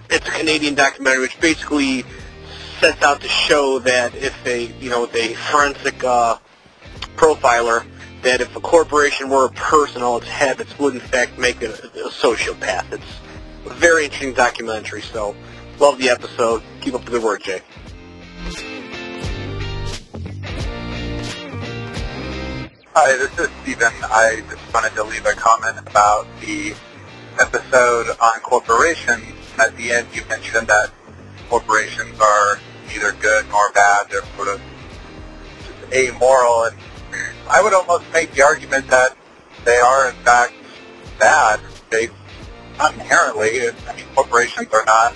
[0.10, 2.04] it's a Canadian documentary which basically
[2.80, 6.38] sets out to show that if a you know a forensic uh,
[7.16, 7.86] profiler
[8.22, 11.80] that if a corporation were a person all its habits would in fact make it
[11.80, 12.92] a, a sociopath.
[12.92, 13.04] It's
[13.66, 15.02] a very interesting documentary.
[15.02, 15.36] So
[15.80, 16.64] love the episode.
[16.82, 17.62] Keep up the good work, Jay.
[22.96, 23.94] Hi, this is Stephen.
[24.02, 26.74] I just wanted to leave a comment about the
[27.40, 29.32] episode on corporations.
[29.60, 30.90] At the end, you mentioned that
[31.50, 34.08] corporations are neither good nor bad.
[34.10, 34.62] They're sort of
[35.60, 36.64] just amoral.
[36.64, 36.76] And
[37.48, 39.16] I would almost make the argument that
[39.66, 40.54] they are, in fact,
[41.20, 41.60] bad.
[41.92, 42.10] They,
[42.80, 45.14] not inherently, I mean, corporations are not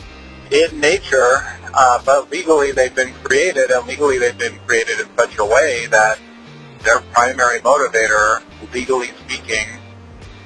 [0.51, 1.37] in nature,
[1.73, 5.87] uh, but legally they've been created, and legally they've been created in such a way
[5.87, 6.19] that
[6.83, 8.41] their primary motivator,
[8.73, 9.67] legally speaking,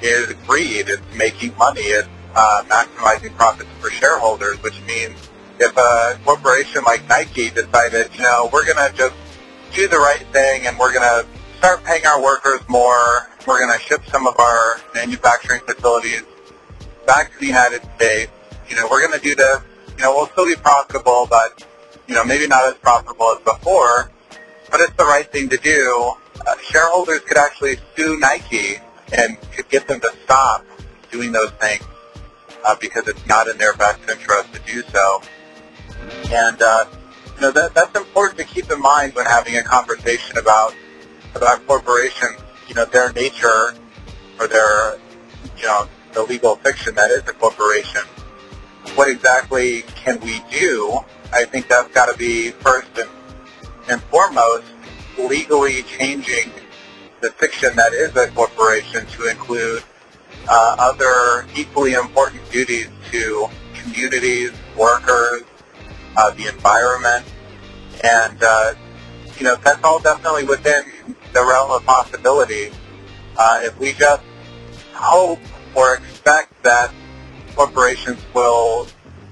[0.01, 0.89] is greed.
[0.89, 1.81] It's making money.
[1.81, 5.29] It's uh, maximizing profits for shareholders, which means
[5.59, 9.15] if a corporation like Nike decided, you know, we're going to just
[9.73, 11.27] do the right thing and we're going to
[11.57, 16.23] start paying our workers more, we're going to ship some of our manufacturing facilities
[17.07, 18.31] back to the United States,
[18.69, 19.59] you know, we're going to do this,
[19.97, 21.65] you know, we'll still be profitable, but,
[22.05, 24.11] you know, maybe not as profitable as before,
[24.69, 26.13] but it's the right thing to do.
[26.45, 28.75] Uh, shareholders could actually sue Nike
[29.13, 30.65] and could get them to stop
[31.11, 31.83] doing those things
[32.65, 35.21] uh, because it's not in their best interest to do so.
[36.31, 36.85] And uh,
[37.35, 40.73] you know that that's important to keep in mind when having a conversation about
[41.35, 42.37] about corporations.
[42.67, 43.73] You know their nature
[44.39, 44.97] or their
[45.57, 48.01] you know the legal fiction that is a corporation.
[48.95, 50.99] What exactly can we do?
[51.33, 53.09] I think that's got to be first and,
[53.89, 54.65] and foremost
[55.17, 56.51] legally changing
[57.21, 59.83] the fiction that is a corporation to include
[60.47, 65.43] uh, other equally important duties to communities, workers,
[66.15, 67.25] uh, the environment,
[68.03, 68.73] and uh,
[69.37, 70.83] you know that's all definitely within
[71.33, 72.71] the realm of possibility.
[73.37, 74.23] Uh, if we just
[74.93, 75.39] hope
[75.75, 76.91] or expect that
[77.55, 78.87] corporations will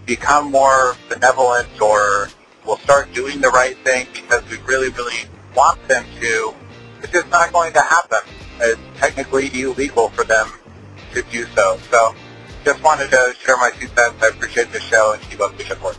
[0.05, 2.29] become more benevolent or
[2.65, 6.53] will start doing the right thing because we really, really want them to,
[7.01, 8.19] it's just not going to happen.
[8.59, 10.51] It's technically illegal for them
[11.13, 11.77] to do so.
[11.89, 12.15] So
[12.63, 14.21] just wanted to share my two cents.
[14.21, 15.97] I appreciate the show and keep up the good work.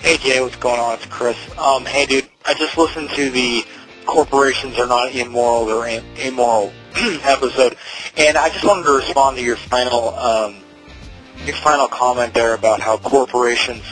[0.00, 0.94] Hey Jay, what's going on?
[0.94, 1.36] It's Chris.
[1.56, 3.64] Um, hey dude, I just listened to the
[4.04, 7.76] corporations are not immoral, they're am- immoral episode,
[8.16, 10.61] and I just wanted to respond to your final um,
[11.44, 13.82] your final comment there about how corporations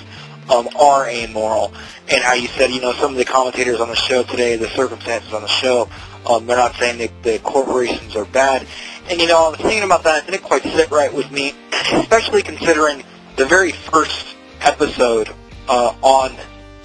[0.51, 1.73] um, are amoral,
[2.09, 4.69] and how you said you know some of the commentators on the show today, the
[4.69, 5.89] circumstances on the show,
[6.27, 8.67] um, they're not saying that the corporations are bad,
[9.09, 11.55] and you know I was thinking about that, it didn't quite sit right with me,
[11.93, 13.05] especially considering
[13.37, 15.31] the very first episode
[15.69, 16.33] uh, on,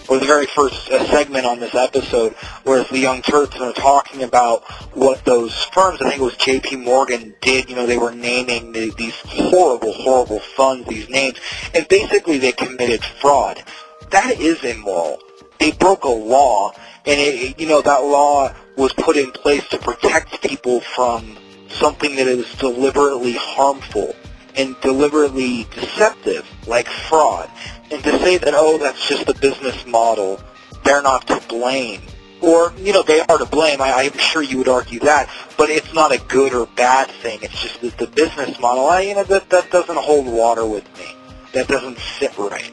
[0.08, 2.34] or the very first uh, segment on this episode,
[2.64, 6.78] where the Young Turks are talking about what those firms, I think it was J.P.
[6.78, 7.70] Morgan, did.
[7.70, 11.40] You know, they were naming the, these horrible, horrible funds, these names,
[11.74, 13.64] and basically they committed fraud.
[14.12, 15.20] That is immoral.
[15.60, 16.72] They broke a law,
[17.06, 21.38] and it, you know that law was put in place to protect people from
[21.70, 24.16] something that is deliberately harmful
[24.58, 27.50] and deliberately deceptive, like fraud.
[27.92, 30.42] And to say that, oh, that's just the business model,
[30.84, 32.02] they're not to blame.
[32.42, 33.82] Or, you know, they are to blame.
[33.82, 35.30] I, I'm sure you would argue that.
[35.58, 37.40] But it's not a good or bad thing.
[37.42, 40.86] It's just that the business model, I, you know, that, that doesn't hold water with
[40.98, 41.16] me.
[41.54, 42.72] That doesn't sit right.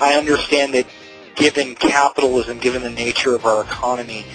[0.00, 0.86] I understand that
[1.34, 4.26] given capitalism, given the nature of our economy,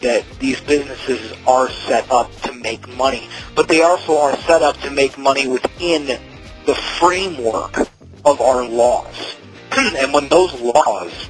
[0.00, 3.28] that these businesses are set up to make money.
[3.54, 6.18] But they also are set up to make money within
[6.66, 7.78] the framework
[8.24, 9.36] of our laws.
[9.78, 11.28] And when those laws,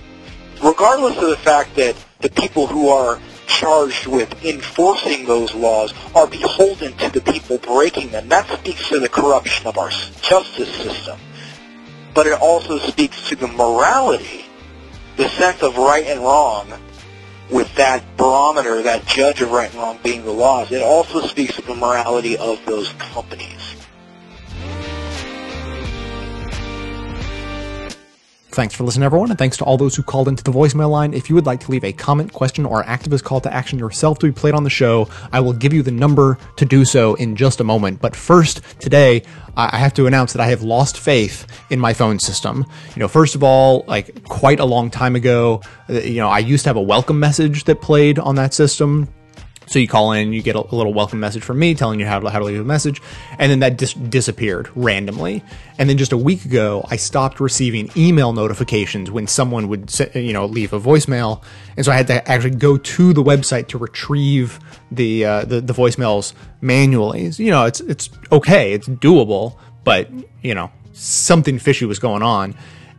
[0.63, 6.27] regardless of the fact that the people who are charged with enforcing those laws are
[6.27, 11.19] beholden to the people breaking them, that speaks to the corruption of our justice system.
[12.15, 14.47] But it also speaks to the morality,
[15.17, 16.73] the sense of right and wrong,
[17.51, 20.73] with that barometer, that judge of right and wrong being the laws.
[20.73, 23.82] It also speaks to the morality of those companies.
[28.53, 31.15] Thanks for listening, everyone, and thanks to all those who called into the voicemail line.
[31.15, 34.19] If you would like to leave a comment, question, or activist call to action yourself
[34.19, 37.15] to be played on the show, I will give you the number to do so
[37.15, 38.03] in just a moment.
[38.03, 39.23] But first, today,
[39.57, 42.67] I have to announce that I have lost faith in my phone system.
[42.95, 46.41] You know, first of all, like quite a long time ago, uh, you know, I
[46.41, 49.09] used to have a welcome message that played on that system
[49.73, 52.05] So you call in, you get a, a little welcome message from me telling you
[52.05, 53.01] how to, how to leave a message,
[53.39, 55.43] and then that dis- disappeared randomly.
[55.79, 60.35] And then just a week ago, I stopped receiving email notifications when someone would you
[60.35, 61.43] know leave a voicemail,
[61.75, 64.61] and so I had to actually go to the website to retrieve
[64.91, 67.29] the uh, the, the voicemails manually.
[67.29, 70.11] You know, it's it's okay, it's doable, but
[70.43, 72.55] you know something fishy was going on.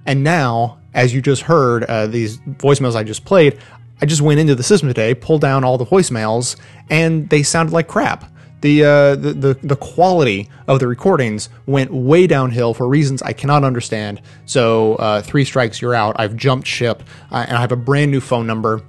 [0.07, 3.59] And now, as you just heard, uh, these voicemails I just played,
[4.03, 6.57] I just went into the system today, pulled down all the voicemails,
[6.89, 8.29] and they sounded like crap.
[8.59, 13.31] The, uh, the, the the quality of the recordings went way downhill for reasons I
[13.31, 14.21] cannot understand.
[14.45, 16.17] So uh, three strikes, you're out.
[16.19, 17.01] I've jumped ship,
[17.31, 18.81] uh, and I have a brand new phone number.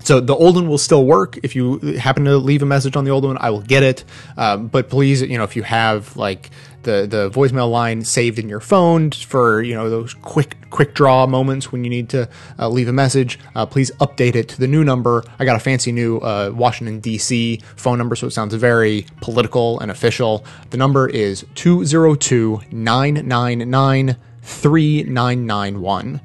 [0.00, 1.38] So the old one will still work.
[1.42, 4.04] If you happen to leave a message on the old one, I will get it.
[4.36, 6.50] Uh, but please, you know, if you have like
[6.84, 11.26] the the voicemail line saved in your phone for you know those quick quick draw
[11.26, 12.28] moments when you need to
[12.58, 15.24] uh, leave a message, uh, please update it to the new number.
[15.38, 17.60] I got a fancy new uh, Washington D.C.
[17.76, 20.44] phone number, so it sounds very political and official.
[20.70, 26.20] The number is 202 999 3991.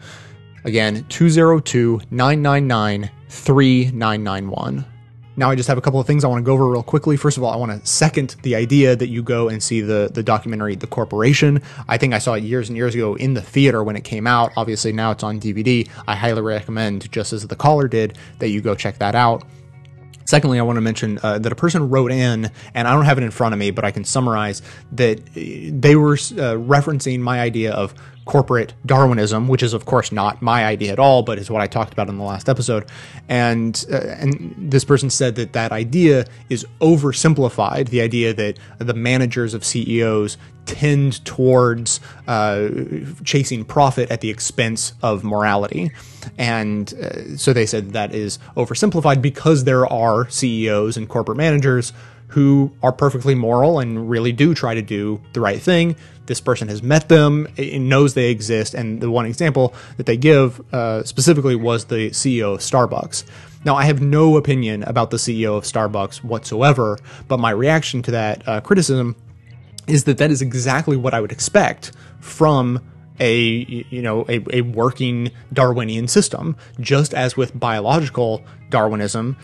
[0.66, 4.86] Again, 202 999 3991.
[5.40, 7.16] Now I just have a couple of things I want to go over real quickly.
[7.16, 10.12] First of all, I want to second the idea that you go and see the
[10.14, 11.62] the documentary The Corporation.
[11.88, 14.28] I think I saw it years and years ago in the theater when it came
[14.28, 14.52] out.
[14.58, 15.88] Obviously now it's on DVD.
[16.10, 19.46] I highly recommend, just as the caller did, that you go check that out.
[20.26, 23.18] Secondly, I want to mention uh, that a person wrote in, and I don't have
[23.18, 24.62] it in front of me, but I can summarize
[24.92, 27.96] that uh, they were uh, referencing my idea of
[28.30, 31.68] corporate Darwinism, which is of course not my idea at all, but is what I
[31.68, 32.86] talked about in the last episode.
[33.28, 37.90] And uh, and this person said that that idea is oversimplified.
[37.90, 42.70] The idea that the managers of CEOs tend towards uh,
[43.24, 45.90] chasing profit at the expense of morality.
[46.38, 51.94] And uh, so they said that is oversimplified because there are CEOs and corporate managers
[52.30, 55.96] who are perfectly moral and really do try to do the right thing.
[56.28, 60.62] This person has met them, knows they exist, and the one example that they give
[60.74, 63.24] uh, specifically was the CEO of Starbucks.
[63.66, 68.12] Now, I have no opinion about the CEO of Starbucks whatsoever, but my reaction to
[68.12, 69.16] that uh, criticism
[69.88, 72.80] is that that is exactly what I would expect from
[73.20, 73.36] a
[73.90, 76.56] you know a, a working Darwinian system.
[76.80, 79.36] Just as with biological Darwinism,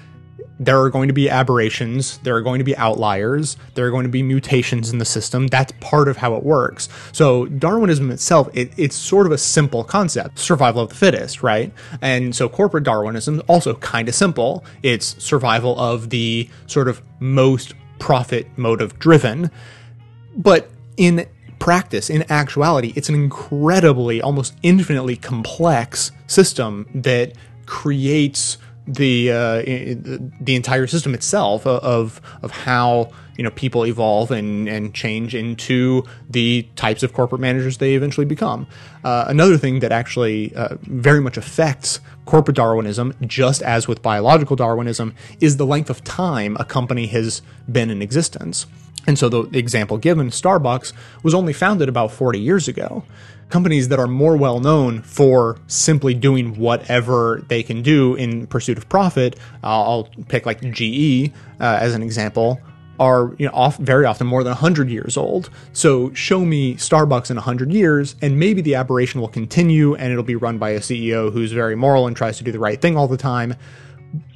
[0.60, 4.04] there are going to be aberrations, there are going to be outliers, there are going
[4.04, 5.48] to be mutations in the system.
[5.48, 6.88] That's part of how it works.
[7.12, 11.74] So Darwinism itself, it, it's sort of a simple concept, survival of the fittest, right?
[12.02, 14.64] And so corporate Darwinism also kind of simple.
[14.82, 19.52] It's survival of the sort of most profit motive driven.
[20.38, 21.28] But in
[21.60, 27.34] practice, in actuality, it's an incredibly, almost infinitely complex system that
[27.66, 29.62] creates the uh,
[30.40, 36.04] the entire system itself of of how you know people evolve and and change into
[36.30, 38.68] the types of corporate managers they eventually become.
[39.04, 44.56] Uh, another thing that actually uh, very much affects corporate Darwinism, just as with biological
[44.56, 48.66] Darwinism, is the length of time a company has been in existence.
[49.08, 53.04] And so the example given, Starbucks, was only founded about 40 years ago
[53.50, 58.78] companies that are more well known for simply doing whatever they can do in pursuit
[58.78, 59.38] of profit.
[59.64, 62.60] Uh, I'll pick like GE uh, as an example.
[62.98, 65.50] Are you know off very often more than 100 years old.
[65.74, 70.24] So show me Starbucks in 100 years, and maybe the aberration will continue, and it'll
[70.24, 72.96] be run by a CEO who's very moral and tries to do the right thing
[72.96, 73.56] all the time.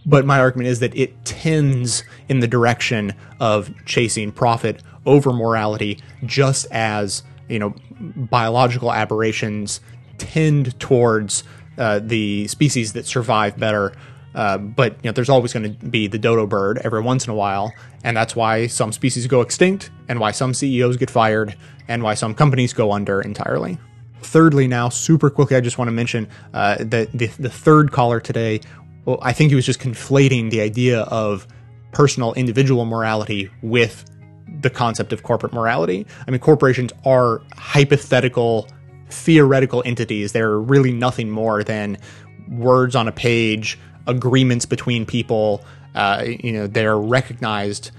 [0.06, 6.00] But my argument is that it tends in the direction of chasing profit over morality,
[6.26, 9.82] just as you know biological aberrations
[10.18, 11.44] tend towards
[11.78, 13.94] uh, the species that survive better.
[14.36, 17.32] Uh, but you know, there's always going to be the dodo bird every once in
[17.32, 17.74] a while,
[18.04, 21.56] and that's why some species go extinct, and why some CEOs get fired,
[21.88, 23.78] and why some companies go under entirely.
[24.22, 28.20] Thirdly, now super quickly, I just want to mention uh, that the, the third caller
[28.20, 28.62] today.
[29.06, 31.48] Well, I think he was just conflating the idea of
[31.92, 34.06] personal individual morality with
[34.62, 36.06] the concept of corporate morality.
[36.28, 38.68] I mean, corporations are hypothetical,
[39.10, 40.32] theoretical entities.
[40.32, 41.98] They're really nothing more than
[42.50, 45.64] words on a page, agreements between people.
[45.96, 47.92] Uh, you know, they're recognized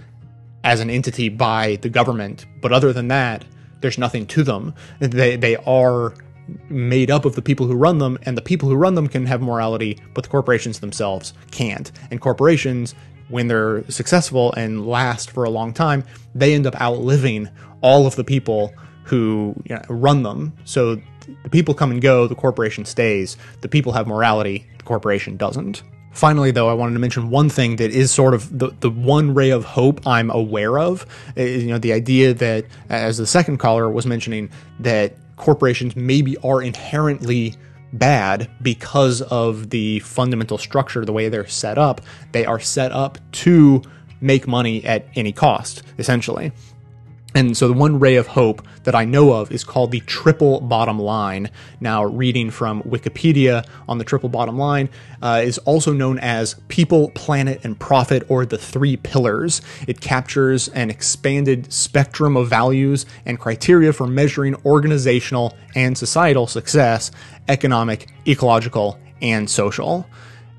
[0.65, 3.45] as an entity by the government, but other than that,
[3.81, 4.75] there's nothing to them.
[4.99, 6.15] They they are
[6.69, 9.27] made up of the people who run them, and the people who run them can
[9.27, 11.91] have morality, but the corporations themselves can't.
[12.11, 12.95] And corporations
[13.31, 16.05] when they're successful and last for a long time,
[16.35, 17.49] they end up outliving
[17.81, 18.75] all of the people
[19.05, 20.53] who you know, run them.
[20.65, 20.97] So
[21.43, 23.37] the people come and go, the corporation stays.
[23.61, 25.83] The people have morality, the corporation doesn't.
[26.13, 29.33] Finally, though, I wanted to mention one thing that is sort of the, the one
[29.33, 31.07] ray of hope I'm aware of.
[31.37, 34.51] Is, you know, the idea that, as the second caller was mentioning,
[34.81, 37.55] that corporations maybe are inherently
[37.93, 42.01] bad because of the fundamental structure, the way they're set up.
[42.33, 43.83] They are set up to
[44.21, 46.53] make money at any cost, essentially.
[47.35, 50.61] And so the one ray of hope that I know of is called the triple
[50.61, 51.51] bottom line.
[51.81, 54.89] Now, reading from Wikipedia on the triple bottom line
[55.23, 59.63] uh, is also known as people, planet, and profit, or the three pillars.
[59.87, 67.13] It captures an expanded spectrum of values and criteria for measuring organizational and societal success,
[67.49, 70.07] economic, ecological, and social.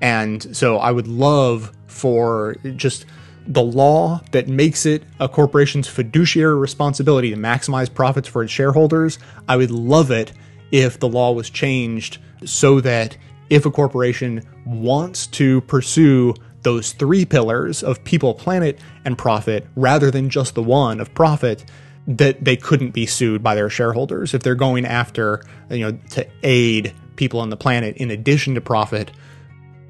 [0.00, 3.04] And so I would love for just
[3.46, 9.18] the law that makes it a corporation's fiduciary responsibility to maximize profits for its shareholders,
[9.48, 10.32] I would love it
[10.70, 13.16] if the law was changed so that
[13.50, 20.10] if a corporation wants to pursue those three pillars of people, planet, and profit rather
[20.10, 21.64] than just the one of profit,
[22.06, 24.34] that they couldn't be sued by their shareholders.
[24.34, 28.60] If they're going after, you know, to aid people on the planet in addition to
[28.60, 29.10] profit,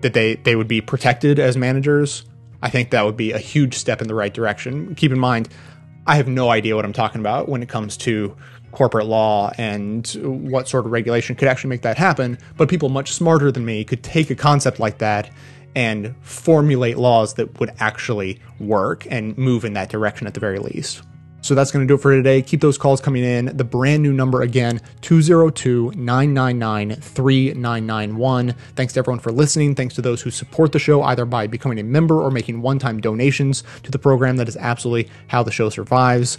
[0.00, 2.24] that they, they would be protected as managers
[2.62, 4.94] I think that would be a huge step in the right direction.
[4.94, 5.48] Keep in mind,
[6.06, 8.36] I have no idea what I'm talking about when it comes to
[8.72, 13.12] corporate law and what sort of regulation could actually make that happen, but people much
[13.12, 15.30] smarter than me could take a concept like that
[15.74, 20.58] and formulate laws that would actually work and move in that direction at the very
[20.58, 21.02] least.
[21.42, 22.40] So that's going to do it for today.
[22.40, 23.56] Keep those calls coming in.
[23.56, 28.54] The brand new number again, 202 999 3991.
[28.76, 29.74] Thanks to everyone for listening.
[29.74, 32.78] Thanks to those who support the show either by becoming a member or making one
[32.78, 34.36] time donations to the program.
[34.36, 36.38] That is absolutely how the show survives.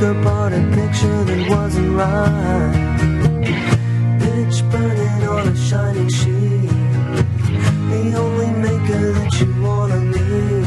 [0.00, 2.72] look a picture that wasn't right.
[4.20, 6.70] Pitch burning on a shining sheet.
[7.90, 10.66] The only maker that you wanna meet.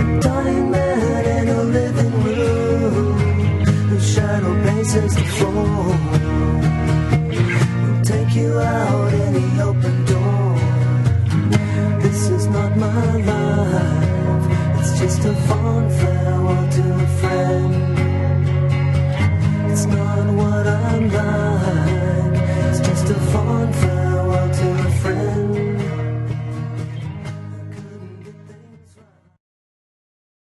[0.00, 3.18] A dying man in a living room.
[3.88, 5.86] Whose shadow bases the floor.
[7.82, 9.01] Will take you out.